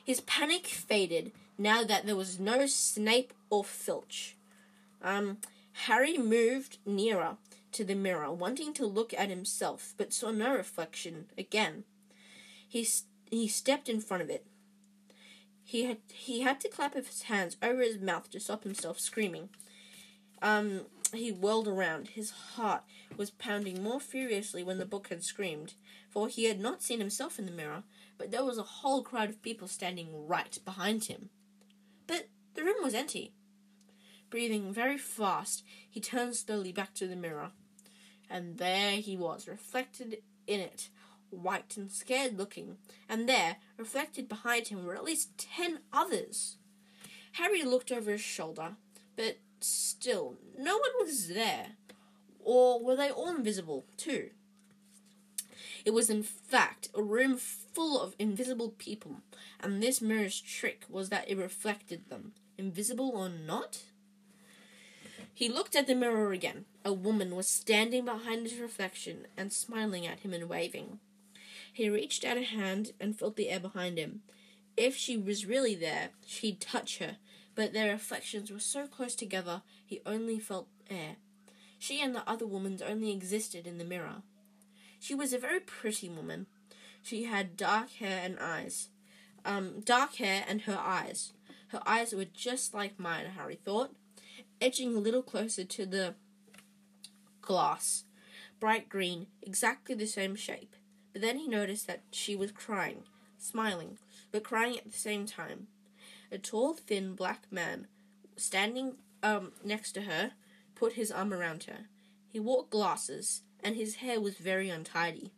His 0.07 0.21
panic 0.21 0.67
faded 0.67 1.33
now 1.57 1.83
that 1.83 2.05
there 2.05 2.15
was 2.15 2.39
no 2.39 2.65
Snape 2.65 3.33
or 3.49 3.65
Filch. 3.65 4.37
Um, 5.01 5.39
Harry 5.73 6.17
moved 6.17 6.77
nearer 6.85 7.35
to 7.73 7.83
the 7.83 7.93
mirror, 7.93 8.31
wanting 8.31 8.73
to 8.75 8.85
look 8.85 9.13
at 9.13 9.29
himself, 9.29 9.93
but 9.97 10.13
saw 10.13 10.31
no 10.31 10.53
reflection 10.55 11.25
again. 11.37 11.83
He 12.69 12.87
he 13.29 13.49
stepped 13.49 13.89
in 13.89 13.99
front 13.99 14.23
of 14.23 14.29
it. 14.29 14.45
He 15.65 15.83
had 15.83 15.97
he 16.13 16.39
had 16.39 16.61
to 16.61 16.69
clap 16.69 16.93
his 16.93 17.23
hands 17.23 17.57
over 17.61 17.81
his 17.81 17.99
mouth 17.99 18.31
to 18.31 18.39
stop 18.39 18.63
himself 18.63 19.01
screaming. 19.01 19.49
Um, 20.41 20.85
he 21.13 21.33
whirled 21.33 21.67
around. 21.67 22.07
His 22.07 22.31
heart 22.31 22.83
was 23.17 23.31
pounding 23.31 23.83
more 23.83 23.99
furiously 23.99 24.63
when 24.63 24.77
the 24.77 24.85
book 24.85 25.09
had 25.09 25.25
screamed, 25.25 25.73
for 26.09 26.29
he 26.29 26.45
had 26.45 26.61
not 26.61 26.81
seen 26.81 26.99
himself 26.99 27.37
in 27.37 27.45
the 27.45 27.51
mirror, 27.51 27.83
but 28.17 28.31
there 28.31 28.43
was 28.43 28.57
a 28.57 28.63
whole 28.63 29.03
crowd 29.03 29.29
of 29.29 29.41
people 29.41 29.67
standing 29.67 30.27
right 30.27 30.57
behind 30.65 31.05
him. 31.05 31.29
But 32.07 32.29
the 32.55 32.63
room 32.63 32.83
was 32.83 32.93
empty. 32.93 33.33
Breathing 34.29 34.73
very 34.73 34.97
fast, 34.97 35.63
he 35.89 35.99
turned 35.99 36.35
slowly 36.35 36.71
back 36.71 36.93
to 36.95 37.07
the 37.07 37.15
mirror. 37.15 37.51
And 38.29 38.57
there 38.57 38.97
he 38.97 39.15
was, 39.15 39.47
reflected 39.47 40.17
in 40.47 40.59
it, 40.59 40.89
white 41.29 41.77
and 41.77 41.91
scared 41.91 42.37
looking. 42.37 42.77
And 43.07 43.27
there, 43.27 43.57
reflected 43.77 44.27
behind 44.27 44.67
him, 44.67 44.85
were 44.85 44.95
at 44.95 45.03
least 45.03 45.37
ten 45.37 45.79
others. 45.93 46.57
Harry 47.33 47.63
looked 47.63 47.91
over 47.91 48.11
his 48.11 48.21
shoulder, 48.21 48.75
but 49.15 49.37
still, 49.59 50.35
no 50.57 50.73
one 50.73 50.91
was 50.99 51.29
there. 51.29 51.67
Or 52.39 52.83
were 52.83 52.95
they 52.95 53.09
all 53.09 53.35
invisible, 53.35 53.85
too? 53.95 54.31
It 55.87 55.93
was, 55.93 56.09
in 56.09 56.21
fact, 56.21 56.89
a 56.93 57.01
room 57.01 57.37
full 57.37 58.01
of 58.01 58.13
invisible 58.19 58.73
people, 58.77 59.21
and 59.61 59.81
this 59.81 60.01
mirror's 60.01 60.41
trick 60.41 60.83
was 60.89 61.07
that 61.07 61.29
it 61.29 61.37
reflected 61.37 62.09
them, 62.09 62.33
invisible 62.57 63.13
or 63.15 63.29
not. 63.29 63.83
He 65.33 65.47
looked 65.47 65.77
at 65.77 65.87
the 65.87 65.95
mirror 65.95 66.33
again. 66.33 66.65
A 66.83 66.91
woman 66.91 67.37
was 67.37 67.47
standing 67.47 68.03
behind 68.03 68.45
his 68.45 68.59
reflection 68.59 69.27
and 69.37 69.53
smiling 69.53 70.05
at 70.05 70.19
him 70.19 70.33
and 70.33 70.49
waving. 70.49 70.99
He 71.71 71.89
reached 71.89 72.25
out 72.25 72.35
a 72.35 72.43
hand 72.43 72.91
and 72.99 73.17
felt 73.17 73.37
the 73.37 73.49
air 73.49 73.61
behind 73.61 73.97
him. 73.97 74.23
If 74.75 74.97
she 74.97 75.15
was 75.15 75.45
really 75.45 75.73
there, 75.73 76.09
she'd 76.25 76.59
touch 76.59 76.97
her, 76.97 77.15
but 77.55 77.71
their 77.71 77.93
reflections 77.93 78.51
were 78.51 78.59
so 78.59 78.87
close 78.87 79.15
together 79.15 79.61
he 79.85 80.01
only 80.05 80.37
felt 80.37 80.67
air. 80.89 81.15
She 81.79 82.01
and 82.01 82.13
the 82.13 82.29
other 82.29 82.45
woman 82.45 82.77
only 82.85 83.13
existed 83.13 83.65
in 83.65 83.77
the 83.77 83.85
mirror. 83.85 84.23
She 84.99 85.15
was 85.15 85.33
a 85.33 85.39
very 85.39 85.59
pretty 85.59 86.09
woman. 86.09 86.47
She 87.01 87.25
had 87.25 87.57
dark 87.57 87.91
hair 87.93 88.21
and 88.23 88.37
eyes. 88.39 88.89
Um, 89.45 89.81
dark 89.81 90.15
hair 90.15 90.43
and 90.47 90.61
her 90.61 90.77
eyes. 90.77 91.33
Her 91.69 91.81
eyes 91.85 92.13
were 92.13 92.25
just 92.25 92.73
like 92.73 92.99
mine, 92.99 93.25
Harry 93.35 93.59
thought 93.63 93.91
edging 94.61 94.95
a 94.95 94.99
little 94.99 95.21
closer 95.21 95.63
to 95.63 95.85
the 95.85 96.15
glass. 97.41 98.03
Bright 98.59 98.89
green, 98.89 99.27
exactly 99.41 99.95
the 99.95 100.07
same 100.07 100.35
shape. 100.35 100.75
But 101.13 101.21
then 101.21 101.37
he 101.37 101.47
noticed 101.47 101.87
that 101.87 102.01
she 102.11 102.35
was 102.35 102.51
crying, 102.51 103.03
smiling, 103.37 103.97
but 104.31 104.43
crying 104.43 104.77
at 104.77 104.91
the 104.91 104.97
same 104.97 105.25
time. 105.25 105.67
A 106.31 106.37
tall, 106.37 106.73
thin 106.73 107.13
black 107.13 107.43
man, 107.51 107.87
standing 108.35 108.95
um, 109.23 109.53
next 109.63 109.93
to 109.93 110.01
her, 110.01 110.31
put 110.75 110.93
his 110.93 111.11
arm 111.11 111.33
around 111.33 111.63
her. 111.63 111.85
He 112.29 112.39
wore 112.39 112.65
glasses, 112.69 113.41
and 113.63 113.75
his 113.75 113.95
hair 113.95 114.19
was 114.19 114.37
very 114.37 114.69
untidy. 114.69 115.31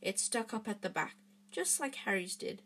It 0.00 0.18
stuck 0.18 0.52
up 0.52 0.68
at 0.68 0.82
the 0.82 0.90
back, 0.90 1.14
just 1.50 1.80
like 1.80 1.94
Harry's 1.94 2.36
did. 2.36 2.62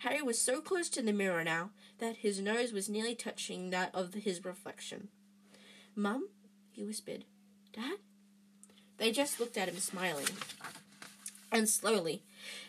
Harry 0.00 0.22
was 0.22 0.40
so 0.40 0.60
close 0.60 0.88
to 0.90 1.02
the 1.02 1.12
mirror 1.12 1.42
now 1.42 1.70
that 1.98 2.18
his 2.18 2.40
nose 2.40 2.72
was 2.72 2.88
nearly 2.88 3.14
touching 3.14 3.70
that 3.70 3.94
of 3.94 4.14
his 4.14 4.44
reflection. 4.44 5.08
Mum? 5.96 6.28
he 6.70 6.84
whispered. 6.84 7.24
Dad? 7.72 7.98
They 8.98 9.10
just 9.10 9.40
looked 9.40 9.56
at 9.56 9.68
him, 9.68 9.78
smiling. 9.78 10.26
And 11.50 11.68
slowly, 11.68 12.22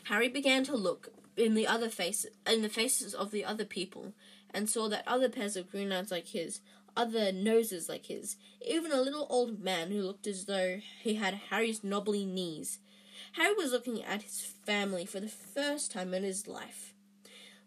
Harry 0.05 0.29
began 0.29 0.63
to 0.65 0.75
look 0.75 1.09
in 1.37 1.53
the 1.53 1.67
other 1.67 1.89
face 1.89 2.25
in 2.47 2.61
the 2.61 2.69
faces 2.69 3.13
of 3.13 3.31
the 3.31 3.45
other 3.45 3.65
people, 3.65 4.13
and 4.51 4.69
saw 4.69 4.89
that 4.89 5.07
other 5.07 5.29
pairs 5.29 5.55
of 5.55 5.71
green 5.71 5.91
eyes 5.91 6.11
like 6.11 6.29
his, 6.29 6.59
other 6.95 7.31
noses 7.31 7.89
like 7.89 8.05
his, 8.05 8.35
even 8.65 8.91
a 8.91 9.01
little 9.01 9.27
old 9.29 9.59
man 9.61 9.91
who 9.91 10.01
looked 10.01 10.27
as 10.27 10.45
though 10.45 10.79
he 11.01 11.15
had 11.15 11.33
Harry's 11.49 11.83
knobbly 11.83 12.25
knees. 12.25 12.79
Harry 13.33 13.53
was 13.53 13.71
looking 13.71 14.03
at 14.03 14.23
his 14.23 14.41
family 14.41 15.05
for 15.05 15.19
the 15.19 15.27
first 15.27 15.91
time 15.91 16.13
in 16.13 16.23
his 16.23 16.47
life. 16.47 16.93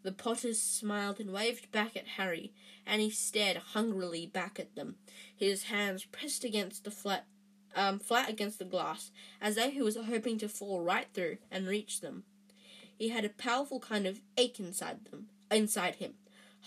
The 0.02 0.12
Potters 0.12 0.60
smiled 0.60 1.20
and 1.20 1.32
waved 1.32 1.70
back 1.70 1.96
at 1.96 2.08
Harry, 2.16 2.52
and 2.86 3.00
he 3.00 3.10
stared 3.10 3.56
hungrily 3.56 4.26
back 4.26 4.58
at 4.58 4.74
them, 4.74 4.96
his 5.34 5.64
hands 5.64 6.04
pressed 6.04 6.44
against 6.44 6.84
the 6.84 6.90
flat, 6.90 7.26
um, 7.76 7.98
flat 8.00 8.28
against 8.28 8.58
the 8.58 8.64
glass, 8.64 9.12
as 9.40 9.54
though 9.54 9.70
he 9.70 9.80
was 9.80 9.96
hoping 9.96 10.38
to 10.38 10.48
fall 10.48 10.80
right 10.80 11.06
through 11.14 11.38
and 11.50 11.68
reach 11.68 12.00
them. 12.00 12.24
He 12.98 13.10
had 13.10 13.24
a 13.24 13.28
powerful 13.28 13.78
kind 13.78 14.06
of 14.06 14.20
ache 14.36 14.58
inside 14.58 15.04
them, 15.06 15.28
inside 15.50 15.96
him, 15.96 16.14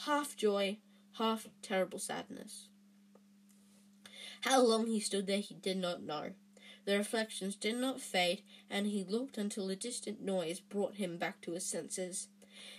half 0.05 0.35
joy, 0.37 0.77
half 1.17 1.47
terrible 1.61 1.99
sadness. 1.99 2.67
How 4.41 4.61
long 4.61 4.87
he 4.87 4.99
stood 4.99 5.27
there 5.27 5.39
he 5.39 5.55
did 5.55 5.77
not 5.77 6.03
know. 6.03 6.31
The 6.85 6.97
reflections 6.97 7.55
did 7.55 7.77
not 7.77 7.99
fade, 7.99 8.43
and 8.69 8.85
he 8.85 9.03
looked 9.03 9.37
until 9.37 9.69
a 9.69 9.75
distant 9.75 10.21
noise 10.21 10.59
brought 10.59 10.95
him 10.95 11.17
back 11.17 11.41
to 11.41 11.53
his 11.53 11.65
senses. 11.65 12.27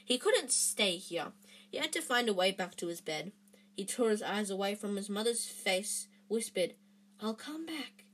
He 0.05 0.17
couldn't 0.17 0.53
stay 0.53 0.97
here. 0.97 1.33
He 1.71 1.79
had 1.79 1.93
to 1.93 2.01
find 2.01 2.29
a 2.29 2.35
way 2.35 2.53
back 2.53 2.77
to 2.77 2.87
his 2.87 3.01
bed. 3.01 3.33
He 3.75 3.85
tore 3.85 4.11
his 4.11 4.23
eyes 4.23 4.49
away 4.49 4.75
from 4.75 4.97
his 4.97 5.11
mother's 5.11 5.45
face, 5.45 6.07
whispered, 6.29 6.75
I'll 7.21 7.35
come 7.35 7.67
back, 7.67 8.05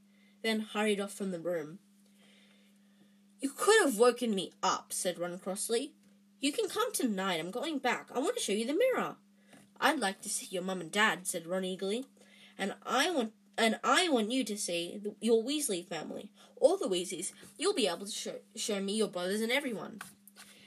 then 0.43 0.61
hurried 0.61 1.01
off 1.01 1.13
from 1.13 1.31
the 1.31 1.41
room. 1.41 1.79
You 3.41 3.51
could 3.51 3.83
have 3.83 3.99
woken 3.99 4.35
me 4.35 4.53
up, 4.63 4.93
said 4.93 5.19
Ron 5.19 5.39
crossly. 5.39 5.93
You 6.41 6.53
can 6.53 6.69
come 6.69 6.93
tonight. 6.93 7.39
I'm 7.39 7.51
going 7.51 7.79
back. 7.79 8.09
I 8.15 8.19
want 8.19 8.37
to 8.37 8.43
show 8.43 8.53
you 8.53 8.67
the 8.67 8.73
mirror. 8.73 9.17
I'd 9.83 10.01
like 10.01 10.23
to 10.23 10.31
see 10.31 10.47
your 10.51 10.63
mum 10.63 10.81
and 10.81 10.91
dad, 10.91 11.27
said 11.27 11.47
Ron 11.47 11.65
eagerly. 11.65 12.07
And 12.57 12.75
I 12.87 13.11
want 13.11 13.33
and 13.59 13.79
I 13.85 14.09
want 14.09 14.31
you 14.31 14.45
to 14.45 14.57
see 14.57 14.99
the, 15.03 15.15
your 15.21 15.45
Weasley 15.45 15.87
family, 15.87 16.31
all 16.57 16.79
the 16.79 16.89
Weasleys. 16.89 17.33
You'll 17.59 17.75
be 17.75 17.87
able 17.87 18.07
to 18.07 18.11
show, 18.13 18.37
show 18.57 18.81
me 18.81 18.95
your 18.95 19.09
brothers 19.09 19.43
and 19.43 19.53
everyone 19.53 20.01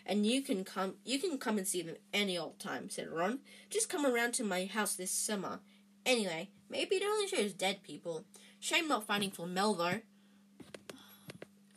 and 0.05 0.25
you 0.25 0.41
can 0.41 0.63
come 0.63 0.95
you 1.03 1.19
can 1.19 1.37
come 1.37 1.57
and 1.57 1.67
see 1.67 1.81
them 1.81 1.95
any 2.13 2.37
old 2.37 2.59
time, 2.59 2.89
said 2.89 3.09
Ron. 3.09 3.39
Just 3.69 3.89
come 3.89 4.05
around 4.05 4.33
to 4.35 4.43
my 4.43 4.65
house 4.65 4.95
this 4.95 5.11
summer. 5.11 5.59
Anyway, 6.05 6.49
maybe 6.69 6.95
it 6.95 7.03
only 7.03 7.27
shows 7.27 7.53
dead 7.53 7.81
people. 7.83 8.25
Shame 8.59 8.87
not 8.87 9.07
finding 9.07 9.31
Flamel 9.31 9.73
though. 9.73 9.99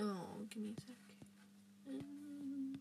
Oh, 0.00 0.46
give 0.48 0.62
me 0.62 0.74
a 0.78 0.80
sec. 0.80 0.94
And... 1.88 2.78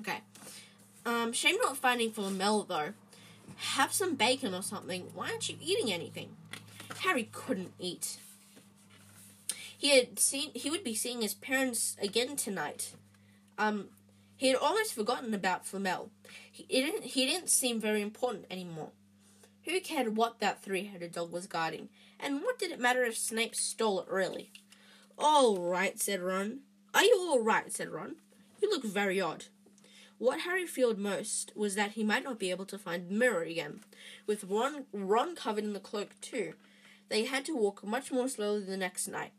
Okay. 0.00 0.18
Um, 1.06 1.32
shame 1.32 1.56
not 1.62 1.76
finding 1.76 2.10
Flamel 2.10 2.64
though. 2.64 2.94
Have 3.56 3.92
some 3.92 4.14
bacon 4.14 4.54
or 4.54 4.62
something. 4.62 5.10
Why 5.14 5.30
aren't 5.30 5.48
you 5.48 5.56
eating 5.60 5.92
anything? 5.92 6.30
Harry 7.00 7.28
couldn't 7.32 7.72
eat. 7.78 8.18
He 9.76 9.90
had 9.96 10.18
seen 10.18 10.50
he 10.54 10.70
would 10.70 10.84
be 10.84 10.94
seeing 10.94 11.20
his 11.20 11.34
parents 11.34 11.96
again 12.00 12.36
tonight. 12.36 12.94
Um, 13.58 13.88
he 14.36 14.48
had 14.48 14.56
almost 14.56 14.94
forgotten 14.94 15.34
about 15.34 15.66
Flamel. 15.66 16.10
He 16.50 16.64
didn't 16.64 17.04
he 17.04 17.26
didn't 17.26 17.50
seem 17.50 17.80
very 17.80 18.00
important 18.00 18.46
anymore. 18.50 18.90
Who 19.64 19.80
cared 19.80 20.16
what 20.16 20.40
that 20.40 20.62
three-headed 20.62 21.12
dog 21.12 21.32
was 21.32 21.46
guarding? 21.46 21.88
And 22.20 22.42
what 22.42 22.58
did 22.58 22.70
it 22.70 22.80
matter 22.80 23.02
if 23.04 23.16
Snape 23.16 23.54
stole 23.54 24.00
it 24.00 24.08
really? 24.08 24.50
All 25.18 25.58
right, 25.58 25.98
said 26.00 26.20
Ron. 26.20 26.60
Are 26.94 27.04
you 27.04 27.18
all 27.18 27.42
right? 27.42 27.72
said 27.72 27.90
Ron. 27.90 28.16
You 28.60 28.70
look 28.70 28.84
very 28.84 29.20
odd. 29.20 29.46
What 30.18 30.40
Harry 30.40 30.66
feared 30.66 30.98
most 30.98 31.52
was 31.56 31.74
that 31.74 31.92
he 31.92 32.04
might 32.04 32.24
not 32.24 32.38
be 32.38 32.50
able 32.50 32.66
to 32.66 32.78
find 32.78 33.08
the 33.08 33.14
mirror 33.14 33.42
again. 33.42 33.80
With 34.26 34.44
Ron, 34.44 34.84
Ron 34.92 35.34
covered 35.34 35.64
in 35.64 35.72
the 35.72 35.80
cloak 35.80 36.10
too, 36.20 36.54
they 37.08 37.24
had 37.24 37.44
to 37.46 37.56
walk 37.56 37.84
much 37.84 38.10
more 38.10 38.28
slowly 38.28 38.64
the 38.64 38.76
next 38.76 39.08
night 39.08 39.32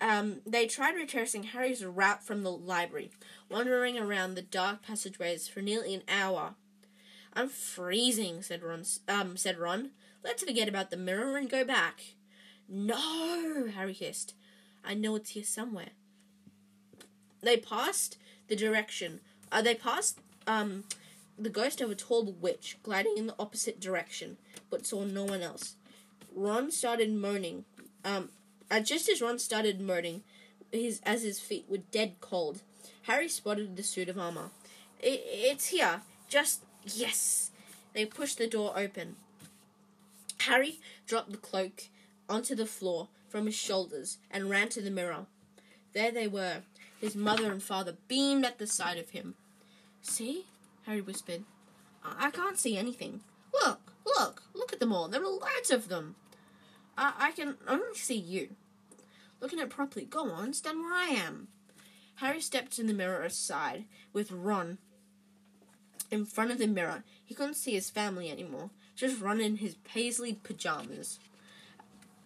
Um, 0.00 0.40
they 0.46 0.66
tried 0.66 0.96
retracing 0.96 1.44
Harry's 1.44 1.84
route 1.84 2.22
from 2.24 2.42
the 2.42 2.50
library, 2.52 3.10
wandering 3.48 3.98
around 3.98 4.34
the 4.34 4.42
dark 4.42 4.82
passageways 4.82 5.48
for 5.48 5.62
nearly 5.62 5.94
an 5.94 6.02
hour. 6.08 6.54
I'm 7.32 7.48
freezing, 7.48 8.42
said 8.42 8.62
Ron. 8.62 8.84
Um, 9.08 9.36
said 9.36 9.58
Ron. 9.58 9.90
Let's 10.22 10.42
forget 10.42 10.68
about 10.68 10.90
the 10.90 10.96
mirror 10.96 11.36
and 11.36 11.48
go 11.48 11.64
back. 11.64 12.02
No, 12.68 13.68
Harry 13.74 13.92
hissed. 13.92 14.34
I 14.84 14.94
know 14.94 15.16
it's 15.16 15.30
here 15.30 15.44
somewhere. 15.44 15.90
They 17.42 17.56
passed 17.56 18.18
the 18.48 18.56
direction. 18.56 19.20
Uh, 19.50 19.62
they 19.62 19.74
passed 19.74 20.18
um, 20.46 20.84
the 21.38 21.50
ghost 21.50 21.80
of 21.80 21.90
a 21.90 21.94
tall 21.94 22.34
witch 22.40 22.76
gliding 22.82 23.14
in 23.16 23.26
the 23.26 23.34
opposite 23.38 23.80
direction, 23.80 24.36
but 24.70 24.86
saw 24.86 25.04
no 25.04 25.24
one 25.24 25.42
else. 25.42 25.74
Ron 26.34 26.70
started 26.70 27.12
moaning. 27.12 27.64
Um, 28.04 28.30
uh, 28.70 28.80
just 28.80 29.08
as 29.08 29.20
Ron 29.22 29.38
started 29.38 29.80
moaning, 29.80 30.22
his 30.72 31.00
as 31.04 31.22
his 31.22 31.40
feet 31.40 31.66
were 31.68 31.78
dead 31.78 32.14
cold, 32.20 32.60
Harry 33.02 33.28
spotted 33.28 33.76
the 33.76 33.82
suit 33.82 34.08
of 34.08 34.18
armor. 34.18 34.50
It, 35.00 35.22
it's 35.24 35.68
here. 35.68 36.02
Just 36.28 36.62
yes. 36.84 37.50
They 37.92 38.04
pushed 38.04 38.38
the 38.38 38.48
door 38.48 38.72
open. 38.76 39.16
Harry 40.40 40.80
dropped 41.06 41.30
the 41.30 41.38
cloak 41.38 41.84
onto 42.28 42.54
the 42.54 42.66
floor 42.66 43.08
from 43.28 43.46
his 43.46 43.54
shoulders 43.54 44.18
and 44.30 44.50
ran 44.50 44.68
to 44.70 44.80
the 44.82 44.90
mirror. 44.90 45.26
There 45.92 46.10
they 46.10 46.26
were. 46.26 46.62
His 47.04 47.14
mother 47.14 47.52
and 47.52 47.62
father 47.62 47.98
beamed 48.08 48.46
at 48.46 48.56
the 48.56 48.66
sight 48.66 48.96
of 48.96 49.10
him. 49.10 49.34
See? 50.00 50.46
Harry 50.86 51.02
whispered. 51.02 51.44
I, 52.02 52.28
I 52.28 52.30
can't 52.30 52.58
see 52.58 52.78
anything. 52.78 53.20
Look, 53.52 53.92
look, 54.06 54.42
look 54.54 54.72
at 54.72 54.80
them 54.80 54.90
all. 54.90 55.08
There 55.08 55.22
are 55.22 55.28
loads 55.28 55.70
of 55.70 55.88
them. 55.88 56.14
I, 56.96 57.12
I 57.18 57.32
can 57.32 57.56
only 57.68 57.94
see 57.94 58.16
you. 58.16 58.56
Looking 59.38 59.58
at 59.58 59.66
it 59.66 59.70
properly. 59.70 60.06
Go 60.06 60.30
on, 60.30 60.54
stand 60.54 60.80
where 60.80 60.94
I 60.94 61.08
am. 61.08 61.48
Harry 62.14 62.40
stepped 62.40 62.78
in 62.78 62.86
the 62.86 62.94
mirror 62.94 63.22
aside 63.22 63.84
with 64.14 64.32
Ron 64.32 64.78
in 66.10 66.24
front 66.24 66.52
of 66.52 66.58
the 66.58 66.66
mirror. 66.66 67.04
He 67.22 67.34
couldn't 67.34 67.56
see 67.56 67.72
his 67.72 67.90
family 67.90 68.30
anymore. 68.30 68.70
Just 68.96 69.20
Ron 69.20 69.42
in 69.42 69.56
his 69.56 69.74
paisley 69.84 70.40
pajamas. 70.42 71.18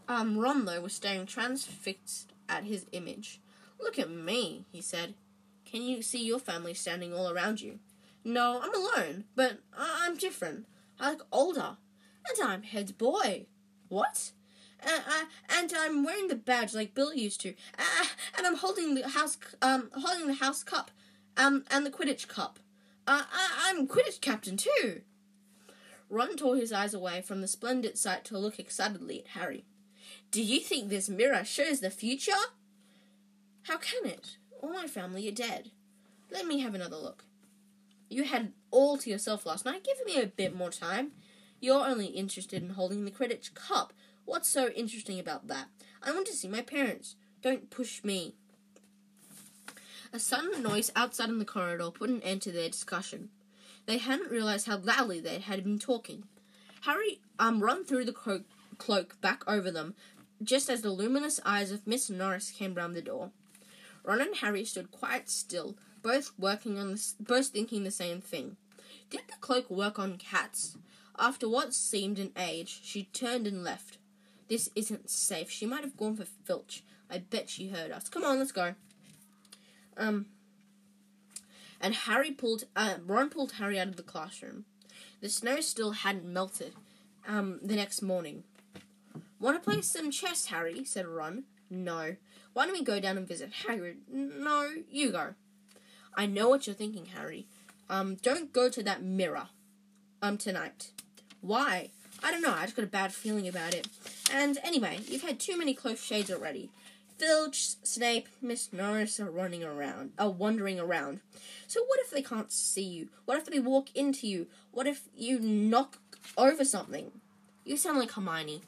Um, 0.07 0.39
Ron, 0.39 0.67
though, 0.67 0.83
was 0.83 0.93
staring 0.93 1.27
transfixed 1.27 2.33
at 2.49 2.63
his 2.63 2.87
image. 2.93 3.41
Look 3.81 3.99
at 3.99 4.11
me, 4.11 4.65
he 4.73 4.81
said. 4.81 5.15
Can 5.65 5.83
you 5.83 6.03
see 6.03 6.25
your 6.25 6.39
family 6.39 6.75
standing 6.75 7.13
all 7.13 7.31
around 7.31 7.61
you? 7.61 7.79
No, 8.25 8.61
I'm 8.63 8.75
alone, 8.75 9.25
but 9.37 9.59
I'm 9.77 10.17
different. 10.17 10.67
I 10.99 11.11
look 11.13 11.27
older, 11.31 11.77
and 12.29 12.49
I'm 12.49 12.63
head 12.63 12.99
boy. 12.99 13.47
What? 13.89 14.33
Uh, 14.85 15.01
uh, 15.09 15.25
and 15.49 15.73
I'm 15.77 16.05
wearing 16.05 16.29
the 16.29 16.37
badge 16.37 16.75
like 16.75 16.95
Bill 16.95 17.13
used 17.13 17.41
to, 17.43 17.55
and 18.37 18.47
I'm 18.47 18.57
holding 18.57 18.95
the 18.95 19.09
house, 19.09 19.37
um, 19.61 19.91
holding 19.95 20.27
the 20.27 20.35
house 20.35 20.63
cup, 20.63 20.91
um, 21.37 21.65
and 21.71 21.85
the 21.85 21.91
Quidditch 21.91 22.29
cup. 22.29 22.59
Uh, 23.07 23.25
I- 23.33 23.71
I'm 23.71 23.87
Quidditch 23.89 24.21
captain 24.21 24.57
too. 24.57 25.03
Ron 26.11 26.37
tore 26.37 26.57
his 26.57 26.73
eyes 26.73 26.95
away 26.95 27.21
from 27.21 27.41
the 27.41 27.49
splendid 27.49 27.99
sight 27.99 28.25
to 28.27 28.39
look 28.39 28.59
excitedly 28.59 29.21
at 29.21 29.29
Harry. 29.29 29.65
Do 30.31 30.43
you 30.43 30.61
think 30.61 30.89
this 30.89 31.09
mirror 31.09 31.45
shows 31.45 31.81
the 31.81 31.91
future? 31.91 32.33
How 33.69 33.77
can 33.77 34.07
it? 34.07 34.39
All 34.63 34.73
my 34.73 34.87
family 34.87 35.29
are 35.29 35.33
dead. 35.33 35.71
Let 36.31 36.47
me 36.47 36.61
have 36.61 36.75
another 36.75 36.97
look. 36.97 37.25
You 38.09 38.25
had 38.25 38.53
all 38.71 38.97
to 38.97 39.11
yourself 39.11 39.45
last 39.45 39.67
night. 39.67 39.85
Give 39.85 39.99
me 40.07 40.23
a 40.23 40.27
bit 40.27 40.57
more 40.57 40.71
time. 40.71 41.13
You're 41.61 41.87
only 41.87 42.07
interested 42.07 42.63
in 42.63 42.71
holding 42.71 43.05
the 43.05 43.11
Quidditch 43.11 43.53
cup. 43.53 43.93
What's 44.25 44.49
so 44.49 44.69
interesting 44.69 45.21
about 45.21 45.49
that? 45.49 45.67
I 46.03 46.13
want 46.13 46.27
to 46.29 46.33
see 46.33 46.49
my 46.49 46.63
parents. 46.63 47.17
Don't 47.43 47.69
push 47.69 48.03
me. 48.03 48.35
A 50.15 50.19
sudden 50.19 50.63
noise 50.63 50.91
outside 50.97 51.29
in 51.29 51.39
the 51.39 51.45
corridor 51.45 51.91
put 51.91 52.09
an 52.09 52.23
end 52.23 52.41
to 52.43 52.53
their 52.53 52.71
discussion. 52.71 53.29
They 53.85 53.99
hadn't 53.99 54.31
realized 54.31 54.67
how 54.67 54.79
loudly 54.79 55.21
they 55.21 55.41
had 55.41 55.63
been 55.63 55.79
talking. 55.79 56.25
Harry 56.83 57.21
um 57.39 57.63
run 57.63 57.85
through 57.85 58.07
the 58.07 58.13
clo- 58.13 58.45
cloak 58.79 59.21
back 59.21 59.43
over 59.47 59.71
them, 59.71 59.95
just 60.43 60.71
as 60.71 60.81
the 60.81 60.91
luminous 60.91 61.39
eyes 61.45 61.71
of 61.71 61.87
Miss 61.87 62.09
Norris 62.09 62.51
came 62.51 62.73
round 62.73 62.97
the 62.97 63.03
door. 63.03 63.31
Ron 64.05 64.21
and 64.21 64.37
Harry 64.37 64.65
stood 64.65 64.91
quite 64.91 65.29
still, 65.29 65.77
both 66.03 66.33
working 66.39 66.79
on 66.79 66.93
the, 66.93 67.13
both 67.21 67.49
thinking 67.49 67.85
the 67.85 67.91
same 67.91 68.21
thing. 68.21 68.57
Did 69.11 69.23
the 69.29 69.37
cloak 69.41 69.71
work 69.71 69.99
on 69.99 70.19
cats? 70.19 70.77
After 71.19 71.49
what 71.49 71.75
seemed 71.75 72.19
an 72.19 72.33
age, 72.37 72.81
she 72.83 73.05
turned 73.13 73.47
and 73.47 73.65
left. 73.65 73.99
This 74.49 74.71
isn't 74.75 75.11
safe. 75.11 75.51
She 75.51 75.67
might 75.67 75.83
have 75.83 75.97
gone 75.97 76.17
for 76.17 76.25
Filch. 76.25 76.83
I 77.11 77.19
bet 77.19 77.51
she 77.51 77.69
heard 77.69 77.91
us. 77.91 78.09
Come 78.09 78.25
on, 78.25 78.39
let's 78.39 78.53
go. 78.53 78.75
Um, 79.97 80.27
and 81.81 81.95
Harry 81.95 82.31
pulled, 82.31 82.65
uh, 82.77 82.95
Ron 83.05 83.31
pulled 83.31 83.53
Harry 83.53 83.79
out 83.79 83.89
of 83.89 83.97
the 83.97 84.03
classroom. 84.03 84.65
The 85.21 85.29
snow 85.29 85.61
still 85.61 85.93
hadn't 85.93 86.25
melted. 86.25 86.75
Um, 87.27 87.61
the 87.63 87.77
next 87.77 88.01
morning. 88.01 88.45
Want 89.41 89.63
to 89.63 89.71
play 89.71 89.83
some 89.83 90.11
chess, 90.11 90.47
Harry? 90.47 90.85
said 90.85 91.07
Ron. 91.07 91.45
No. 91.71 92.17
Why 92.59 92.67
don't 92.67 92.77
we 92.77 92.83
go 92.83 92.99
down 92.99 93.17
and 93.17 93.29
visit 93.29 93.53
Hagrid? 93.53 93.99
No, 94.11 94.69
you 94.91 95.13
go. 95.13 95.35
I 96.17 96.27
know 96.27 96.49
what 96.49 96.67
you're 96.67 96.75
thinking, 96.75 97.07
Harry. 97.15 97.47
Um, 97.89 98.17
don't 98.17 98.53
go 98.53 98.69
to 98.69 98.83
that 98.83 99.01
mirror. 99.01 99.47
Um, 100.21 100.39
tonight. 100.39 100.91
Why? 101.41 101.91
I 102.21 102.33
don't 102.33 102.43
know. 102.43 102.53
I 102.53 102.65
just 102.65 102.75
got 102.75 102.85
a 102.85 102.89
bad 102.89 103.13
feeling 103.13 103.47
about 103.47 103.75
it. 103.75 103.87
And 104.33 104.59
anyway, 104.65 104.99
you've 105.07 105.23
had 105.23 105.39
too 105.39 105.57
many 105.57 105.73
close 105.73 106.03
shades 106.03 106.33
already. 106.33 106.69
Filch, 107.17 107.77
Snape, 107.85 108.27
Miss 108.43 108.73
Norris 108.73 109.21
are 109.21 109.31
running 109.31 109.63
around, 109.63 110.11
are 110.19 110.29
wandering 110.29 110.81
around. 110.81 111.21
So 111.69 111.85
what 111.85 112.01
if 112.01 112.11
they 112.11 112.23
can't 112.23 112.51
see 112.51 112.83
you? 112.83 113.09
What 113.25 113.39
if 113.39 113.47
they 113.47 113.61
walk 113.61 113.95
into 113.95 114.27
you? 114.27 114.49
What 114.73 114.89
if 114.89 115.03
you 115.17 115.39
knock 115.39 115.99
over 116.37 116.65
something? 116.65 117.13
You 117.65 117.77
sound 117.77 118.01
like 118.01 118.11
Hermione. 118.11 118.63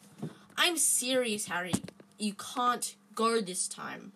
I'm 0.57 0.76
serious, 0.76 1.46
Harry. 1.46 1.74
You 2.20 2.35
can't 2.35 2.94
go 3.14 3.40
this 3.40 3.68
time. 3.68 4.12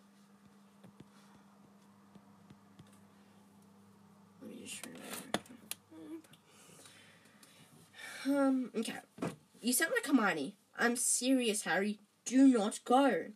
Let 4.41 4.51
me 4.51 4.63
just 4.65 4.87
Um, 8.27 8.71
okay. 8.77 8.95
You 9.61 9.73
sound 9.73 9.93
like 9.95 10.07
Hermione. 10.07 10.55
I'm 10.79 10.97
serious, 10.97 11.63
Harry. 11.63 11.99
Do 12.25 12.49
not 12.49 12.81
go. 12.85 13.27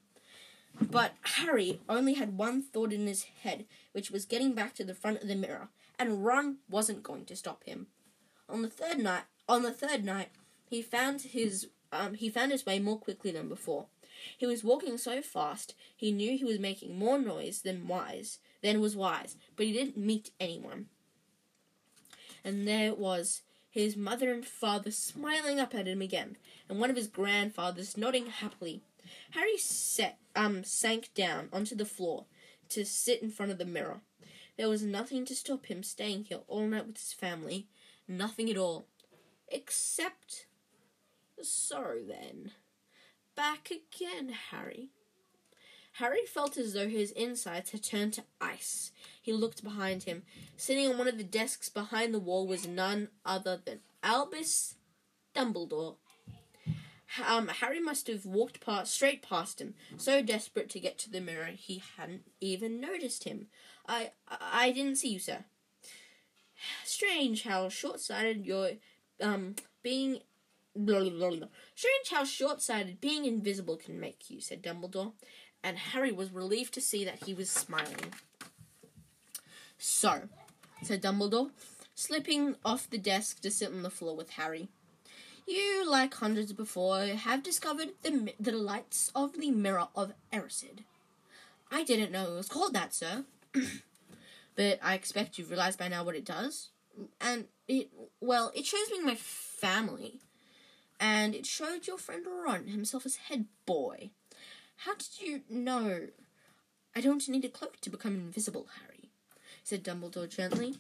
But 0.81 1.13
Harry 1.23 1.81
only 1.89 2.15
had 2.15 2.39
one 2.39 2.63
thought 2.63 2.93
in 2.93 3.07
his 3.07 3.25
head, 3.43 3.67
which 3.93 4.11
was 4.11 4.25
getting 4.25 4.55
back 4.55 4.75
to 4.77 4.85
the 4.85 4.95
front 4.95 5.21
of 5.21 5.29
the 5.29 5.35
mirror, 5.35 5.69
and 5.99 6.25
Ron 6.25 6.59
wasn't 6.71 7.03
going 7.03 7.25
to 7.27 7.37
stop 7.37 7.65
him. 7.65 7.89
On 8.49 8.63
the 8.63 8.69
third 8.69 8.99
night, 8.99 9.25
on 9.49 9.63
the 9.63 9.73
third 9.73 10.05
night, 10.05 10.29
he 10.69 10.83
found 10.83 11.23
his 11.23 11.69
um, 11.93 12.15
he 12.15 12.29
found 12.29 12.53
his 12.53 12.65
way 12.65 12.79
more 12.79 12.99
quickly 12.99 13.31
than 13.31 13.49
before. 13.49 13.87
He 14.37 14.47
was 14.47 14.65
walking 14.65 14.99
so 14.99 15.23
fast 15.23 15.75
he 15.97 16.13
knew 16.13 16.37
he 16.37 16.45
was 16.45 16.59
making 16.59 16.99
more 16.99 17.19
noise 17.19 17.63
than 17.63 17.89
wise 17.89 18.39
than 18.63 18.81
was 18.81 18.97
wise, 18.97 19.37
but 19.57 19.67
he 19.67 19.73
didn't 19.73 19.97
meet 19.97 20.31
anyone. 20.41 20.87
And 22.45 22.67
there 22.67 22.87
it 22.87 22.99
was, 22.99 23.43
his 23.71 23.97
mother 23.97 24.33
and 24.33 24.45
father 24.45 24.91
smiling 24.91 25.61
up 25.61 25.75
at 25.75 25.87
him 25.87 26.03
again, 26.03 26.37
and 26.69 26.81
one 26.81 26.91
of 26.91 26.97
his 26.97 27.09
grandfathers 27.09 27.97
nodding 27.97 28.27
happily. 28.27 28.83
Harry 29.31 29.57
set, 29.57 30.19
um, 30.35 30.65
sank 30.65 31.11
down 31.15 31.49
onto 31.53 31.75
the 31.75 31.85
floor 31.85 32.25
to 32.71 32.85
sit 32.85 33.23
in 33.23 33.31
front 33.31 33.53
of 33.53 33.59
the 33.59 33.65
mirror. 33.65 34.01
There 34.57 34.69
was 34.69 34.83
nothing 34.83 35.25
to 35.27 35.37
stop 35.37 35.67
him 35.67 35.83
staying 35.83 36.25
here 36.25 36.41
all 36.49 36.67
night 36.67 36.87
with 36.87 36.99
his 36.99 37.13
family. 37.13 37.67
Nothing 38.09 38.51
at 38.51 38.57
all. 38.57 38.87
Except. 39.49 40.47
So 41.41 41.99
then. 42.07 42.51
Back 43.39 43.71
again, 43.71 44.35
Harry. 44.51 44.89
Harry 45.93 46.27
felt 46.27 46.57
as 46.57 46.73
though 46.73 46.89
his 46.89 47.13
insides 47.13 47.71
had 47.71 47.85
turned 47.85 48.15
to 48.15 48.25
ice. 48.41 48.91
He 49.23 49.33
looked 49.33 49.63
behind 49.63 50.03
him. 50.03 50.25
Sitting 50.57 50.89
on 50.89 50.99
one 50.99 51.07
of 51.07 51.19
the 51.19 51.23
desks 51.23 51.69
behind 51.69 52.13
the 52.13 52.19
wall 52.19 52.49
was 52.49 52.67
none 52.67 53.11
other 53.25 53.61
than 53.65 53.79
Albus 54.03 54.75
Dumbledore. 55.37 55.95
Um, 57.25 57.47
Harry 57.47 57.79
must 57.79 58.09
have 58.09 58.27
walked 58.27 58.61
past, 58.61 58.93
straight 58.93 59.23
past 59.23 59.61
him, 59.61 59.75
so 59.97 60.21
desperate 60.21 60.69
to 60.71 60.81
get 60.81 60.99
to 60.99 61.11
the 61.11 61.21
mirror 61.21 61.53
he 61.55 61.81
hadn't 61.97 62.25
even 62.41 62.81
noticed 62.81 63.23
him. 63.23 63.47
I, 63.87 64.11
I 64.29 64.73
didn't 64.73 64.97
see 64.97 65.11
you, 65.11 65.21
sir. 65.21 65.45
Strange 66.85 67.45
how 67.45 67.69
short-sighted 67.69 68.45
your 68.45 68.73
um 69.21 69.55
being. 69.85 70.23
Strange 71.75 72.11
how 72.11 72.25
short-sighted 72.25 73.01
being 73.01 73.25
invisible 73.25 73.77
can 73.77 73.99
make 73.99 74.31
you," 74.31 74.41
said 74.41 74.63
Dumbledore, 74.63 75.13
and 75.63 75.79
Harry 75.79 76.13
was 76.13 76.31
relieved 76.31 76.75
to 76.75 76.81
see 76.81 77.05
that 77.05 77.25
he 77.25 77.35
was 77.35 77.51
smiling. 77.51 78.15
So, 79.79 80.29
said 80.83 81.03
Dumbledore, 81.03 81.51
slipping 81.95 82.57
off 82.65 82.89
the 82.89 82.99
desk 82.99 83.41
to 83.41 83.51
sit 83.51 83.73
on 83.73 83.83
the 83.83 83.91
floor 83.91 84.17
with 84.17 84.31
Harry. 84.31 84.69
You, 85.47 85.89
like 85.89 86.15
hundreds 86.15 86.53
before, 86.53 87.07
have 87.07 87.43
discovered 87.43 87.91
the, 88.03 88.35
the 88.39 88.53
delights 88.53 89.11
of 89.15 89.41
the 89.41 89.51
Mirror 89.51 89.89
of 89.97 90.13
Erised. 90.33 90.81
I 91.71 91.85
didn't 91.85 92.13
know 92.13 92.33
it 92.33 92.37
was 92.37 92.49
called 92.49 92.75
that, 92.75 92.95
sir. 92.95 93.25
but 94.57 94.79
I 94.83 94.95
expect 94.95 95.39
you've 95.39 95.51
realized 95.51 95.79
by 95.79 95.89
now 95.89 96.05
what 96.05 96.17
it 96.17 96.25
does. 96.25 96.71
And 97.21 97.47
it, 97.67 97.89
well, 98.21 98.53
it 98.55 98.67
shows 98.67 98.91
me 98.91 99.01
my 99.01 99.15
family. 99.15 100.21
And 101.01 101.35
it 101.35 101.47
showed 101.47 101.87
your 101.87 101.99
friend 101.99 102.27
Ron 102.27 102.67
himself 102.67 103.07
as 103.07 103.17
head 103.17 103.47
boy. 103.67 104.11
How 104.79 104.95
did 104.95 105.21
you 105.21 105.43
know? 105.49 106.09
I 106.95 107.01
don't 107.01 107.29
need 107.29 107.45
a 107.45 107.49
cloak 107.49 107.81
to 107.81 107.91
become 107.91 108.15
invisible, 108.15 108.67
Harry, 108.81 109.11
said 109.63 109.85
Dumbledore 109.85 110.29
gently. 110.29 110.77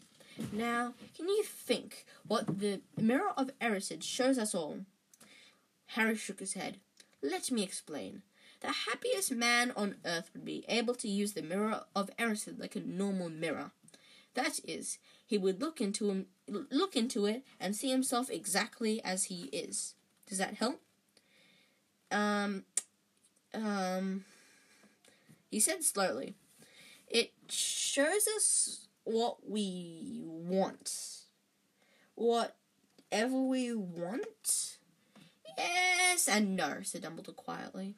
Now, 0.52 0.94
can 1.16 1.28
you 1.28 1.42
think 1.42 2.04
what 2.26 2.60
the 2.60 2.80
Mirror 2.96 3.32
of 3.36 3.50
Erised 3.60 4.02
shows 4.02 4.38
us 4.38 4.54
all? 4.54 4.80
Harry 5.88 6.16
shook 6.16 6.40
his 6.40 6.54
head. 6.54 6.78
Let 7.22 7.50
me 7.50 7.62
explain. 7.62 8.22
The 8.60 8.72
happiest 8.88 9.32
man 9.32 9.72
on 9.76 9.96
earth 10.04 10.30
would 10.32 10.44
be 10.44 10.64
able 10.68 10.94
to 10.96 11.08
use 11.08 11.32
the 11.32 11.42
Mirror 11.42 11.84
of 11.94 12.10
Erised 12.18 12.60
like 12.60 12.76
a 12.76 12.80
normal 12.80 13.28
mirror. 13.28 13.72
That 14.34 14.60
is, 14.64 14.98
he 15.26 15.38
would 15.38 15.60
look 15.60 15.80
into 15.80 16.10
him, 16.10 16.26
look 16.48 16.96
into 16.96 17.26
it 17.26 17.42
and 17.58 17.74
see 17.74 17.90
himself 17.90 18.30
exactly 18.30 19.02
as 19.04 19.24
he 19.24 19.44
is. 19.46 19.94
Does 20.28 20.38
that 20.38 20.54
help? 20.54 20.80
Um, 22.10 22.64
um, 23.54 24.24
he 25.50 25.60
said 25.60 25.82
slowly. 25.84 26.34
It 27.08 27.32
shows 27.48 28.28
us 28.36 28.88
what 29.04 29.48
we 29.48 30.22
want. 30.24 31.22
Whatever 32.14 33.40
we 33.42 33.74
want? 33.74 34.78
Yes 35.56 36.28
and 36.28 36.56
no, 36.56 36.78
said 36.82 37.02
Dumbledore 37.02 37.34
quietly. 37.34 37.94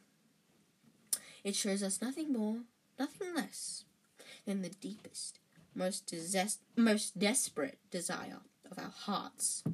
It 1.42 1.56
shows 1.56 1.82
us 1.82 2.00
nothing 2.00 2.32
more, 2.32 2.58
nothing 2.98 3.34
less 3.34 3.84
than 4.46 4.62
the 4.62 4.68
deepest, 4.68 5.40
most, 5.74 6.06
des- 6.06 6.58
most 6.76 7.18
desperate 7.18 7.78
desire 7.90 8.40
of 8.70 8.78
our 8.78 8.92
hearts. 8.94 9.64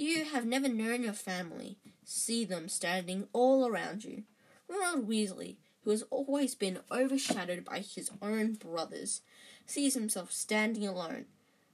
You 0.00 0.26
have 0.26 0.46
never 0.46 0.68
known 0.68 1.02
your 1.02 1.12
family. 1.12 1.76
See 2.04 2.44
them 2.44 2.68
standing 2.68 3.26
all 3.32 3.66
around 3.66 4.04
you. 4.04 4.22
Ronald 4.68 5.08
Weasley, 5.08 5.56
who 5.82 5.90
has 5.90 6.04
always 6.08 6.54
been 6.54 6.78
overshadowed 6.88 7.64
by 7.64 7.80
his 7.80 8.08
own 8.22 8.54
brothers, 8.54 9.22
sees 9.66 9.94
himself 9.94 10.30
standing 10.30 10.86
alone, 10.86 11.24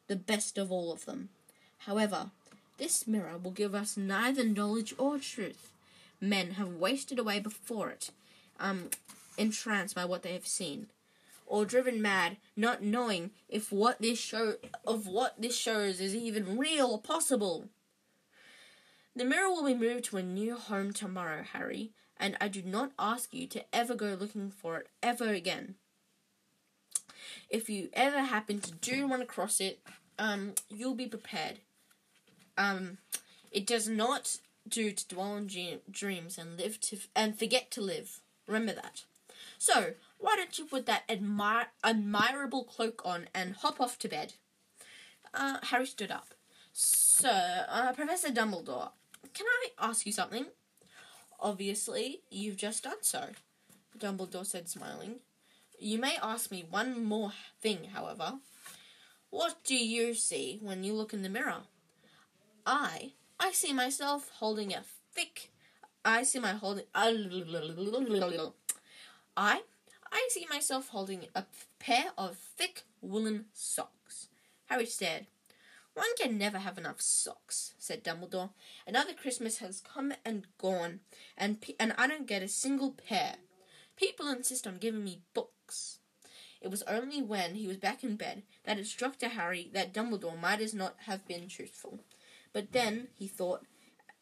the 0.08 0.16
best 0.16 0.56
of 0.56 0.72
all 0.72 0.90
of 0.90 1.04
them. 1.04 1.28
However, 1.80 2.30
this 2.78 3.06
mirror 3.06 3.36
will 3.36 3.50
give 3.50 3.74
us 3.74 3.98
neither 3.98 4.42
knowledge 4.42 4.94
or 4.96 5.18
truth. 5.18 5.70
Men 6.18 6.52
have 6.52 6.68
wasted 6.68 7.18
away 7.18 7.40
before 7.40 7.90
it, 7.90 8.10
um, 8.58 8.88
entranced 9.36 9.94
by 9.94 10.06
what 10.06 10.22
they 10.22 10.32
have 10.32 10.46
seen, 10.46 10.86
or 11.46 11.66
driven 11.66 12.00
mad, 12.00 12.38
not 12.56 12.82
knowing 12.82 13.32
if 13.50 13.70
what 13.70 14.00
this 14.00 14.18
show 14.18 14.54
of 14.86 15.06
what 15.06 15.34
this 15.38 15.58
shows 15.58 16.00
is 16.00 16.14
even 16.14 16.56
real 16.56 16.86
or 16.86 16.98
possible. 16.98 17.68
The 19.16 19.24
mirror 19.24 19.48
will 19.48 19.64
be 19.64 19.74
moved 19.74 20.06
to 20.06 20.16
a 20.16 20.22
new 20.22 20.56
home 20.56 20.92
tomorrow, 20.92 21.44
Harry, 21.52 21.92
and 22.16 22.36
I 22.40 22.48
do 22.48 22.62
not 22.62 22.90
ask 22.98 23.32
you 23.32 23.46
to 23.48 23.64
ever 23.72 23.94
go 23.94 24.16
looking 24.18 24.50
for 24.50 24.78
it 24.78 24.88
ever 25.02 25.28
again. 25.28 25.76
If 27.48 27.70
you 27.70 27.90
ever 27.92 28.20
happen 28.20 28.60
to 28.60 28.72
do 28.72 29.06
run 29.06 29.22
across 29.22 29.60
it, 29.60 29.78
um, 30.18 30.54
you'll 30.68 30.96
be 30.96 31.06
prepared. 31.06 31.58
Um, 32.58 32.98
it 33.52 33.66
does 33.66 33.88
not 33.88 34.38
do 34.68 34.90
to 34.90 35.08
dwell 35.08 35.32
on 35.32 35.48
dreams 35.90 36.38
and 36.38 36.58
live 36.58 36.80
to 36.80 36.98
and 37.14 37.38
forget 37.38 37.70
to 37.72 37.80
live. 37.80 38.20
Remember 38.48 38.72
that. 38.72 39.04
So, 39.58 39.94
why 40.18 40.34
don't 40.36 40.58
you 40.58 40.64
put 40.64 40.86
that 40.86 41.06
admir- 41.08 41.66
admirable 41.84 42.64
cloak 42.64 43.02
on 43.04 43.28
and 43.32 43.54
hop 43.54 43.80
off 43.80 43.98
to 44.00 44.08
bed? 44.08 44.34
Uh, 45.32 45.58
Harry 45.64 45.86
stood 45.86 46.10
up. 46.10 46.34
Sir, 46.72 47.66
uh, 47.68 47.92
Professor 47.92 48.30
Dumbledore, 48.30 48.90
can 49.34 49.46
I 49.46 49.88
ask 49.88 50.06
you 50.06 50.12
something? 50.12 50.46
Obviously, 51.40 52.22
you've 52.30 52.56
just 52.56 52.84
done 52.84 53.02
so, 53.02 53.26
Dumbledore 53.98 54.46
said, 54.46 54.68
smiling. 54.68 55.16
You 55.78 55.98
may 55.98 56.16
ask 56.22 56.50
me 56.50 56.64
one 56.70 57.04
more 57.04 57.32
thing, 57.60 57.84
however. 57.92 58.38
What 59.30 59.64
do 59.64 59.74
you 59.74 60.14
see 60.14 60.60
when 60.62 60.84
you 60.84 60.94
look 60.94 61.12
in 61.12 61.22
the 61.22 61.28
mirror? 61.28 61.62
I, 62.64 63.12
I 63.38 63.50
see 63.52 63.72
myself 63.72 64.30
holding 64.34 64.72
a 64.72 64.84
thick. 65.12 65.50
I 66.04 66.22
see 66.22 66.38
my 66.38 66.52
holding. 66.52 66.84
I, 69.36 69.62
I 70.12 70.28
see 70.30 70.46
myself 70.48 70.88
holding 70.88 71.26
a 71.34 71.44
pair 71.78 72.12
of 72.16 72.36
thick 72.36 72.84
woolen 73.00 73.46
socks. 73.52 74.28
Harry 74.66 74.86
stared. 74.86 75.26
One 75.94 76.14
can 76.18 76.36
never 76.36 76.58
have 76.58 76.76
enough 76.76 77.00
socks, 77.00 77.74
said 77.78 78.02
Dumbledore. 78.02 78.50
Another 78.86 79.14
Christmas 79.14 79.58
has 79.58 79.80
come 79.80 80.12
and 80.24 80.46
gone, 80.58 81.00
and 81.36 81.64
and 81.78 81.94
I 81.96 82.08
don't 82.08 82.26
get 82.26 82.42
a 82.42 82.48
single 82.48 82.90
pair. 82.92 83.36
People 83.96 84.28
insist 84.28 84.66
on 84.66 84.78
giving 84.78 85.04
me 85.04 85.22
books. 85.34 86.00
It 86.60 86.70
was 86.70 86.82
only 86.82 87.22
when 87.22 87.54
he 87.54 87.68
was 87.68 87.76
back 87.76 88.02
in 88.02 88.16
bed 88.16 88.42
that 88.64 88.78
it 88.78 88.86
struck 88.86 89.18
to 89.18 89.28
Harry 89.28 89.70
that 89.72 89.92
Dumbledore 89.92 90.40
might 90.40 90.60
as 90.60 90.74
not 90.74 90.96
have 91.06 91.28
been 91.28 91.48
truthful. 91.48 92.00
But 92.52 92.72
then, 92.72 93.08
he 93.14 93.28
thought, 93.28 93.66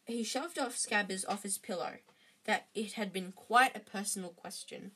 he 0.05 0.23
shoved 0.23 0.59
off 0.59 0.75
Scabbers 0.75 1.23
off 1.27 1.43
his 1.43 1.57
pillow, 1.57 1.99
that 2.45 2.67
it 2.75 2.93
had 2.93 3.13
been 3.13 3.31
quite 3.31 3.75
a 3.75 3.79
personal 3.79 4.29
question. 4.29 4.91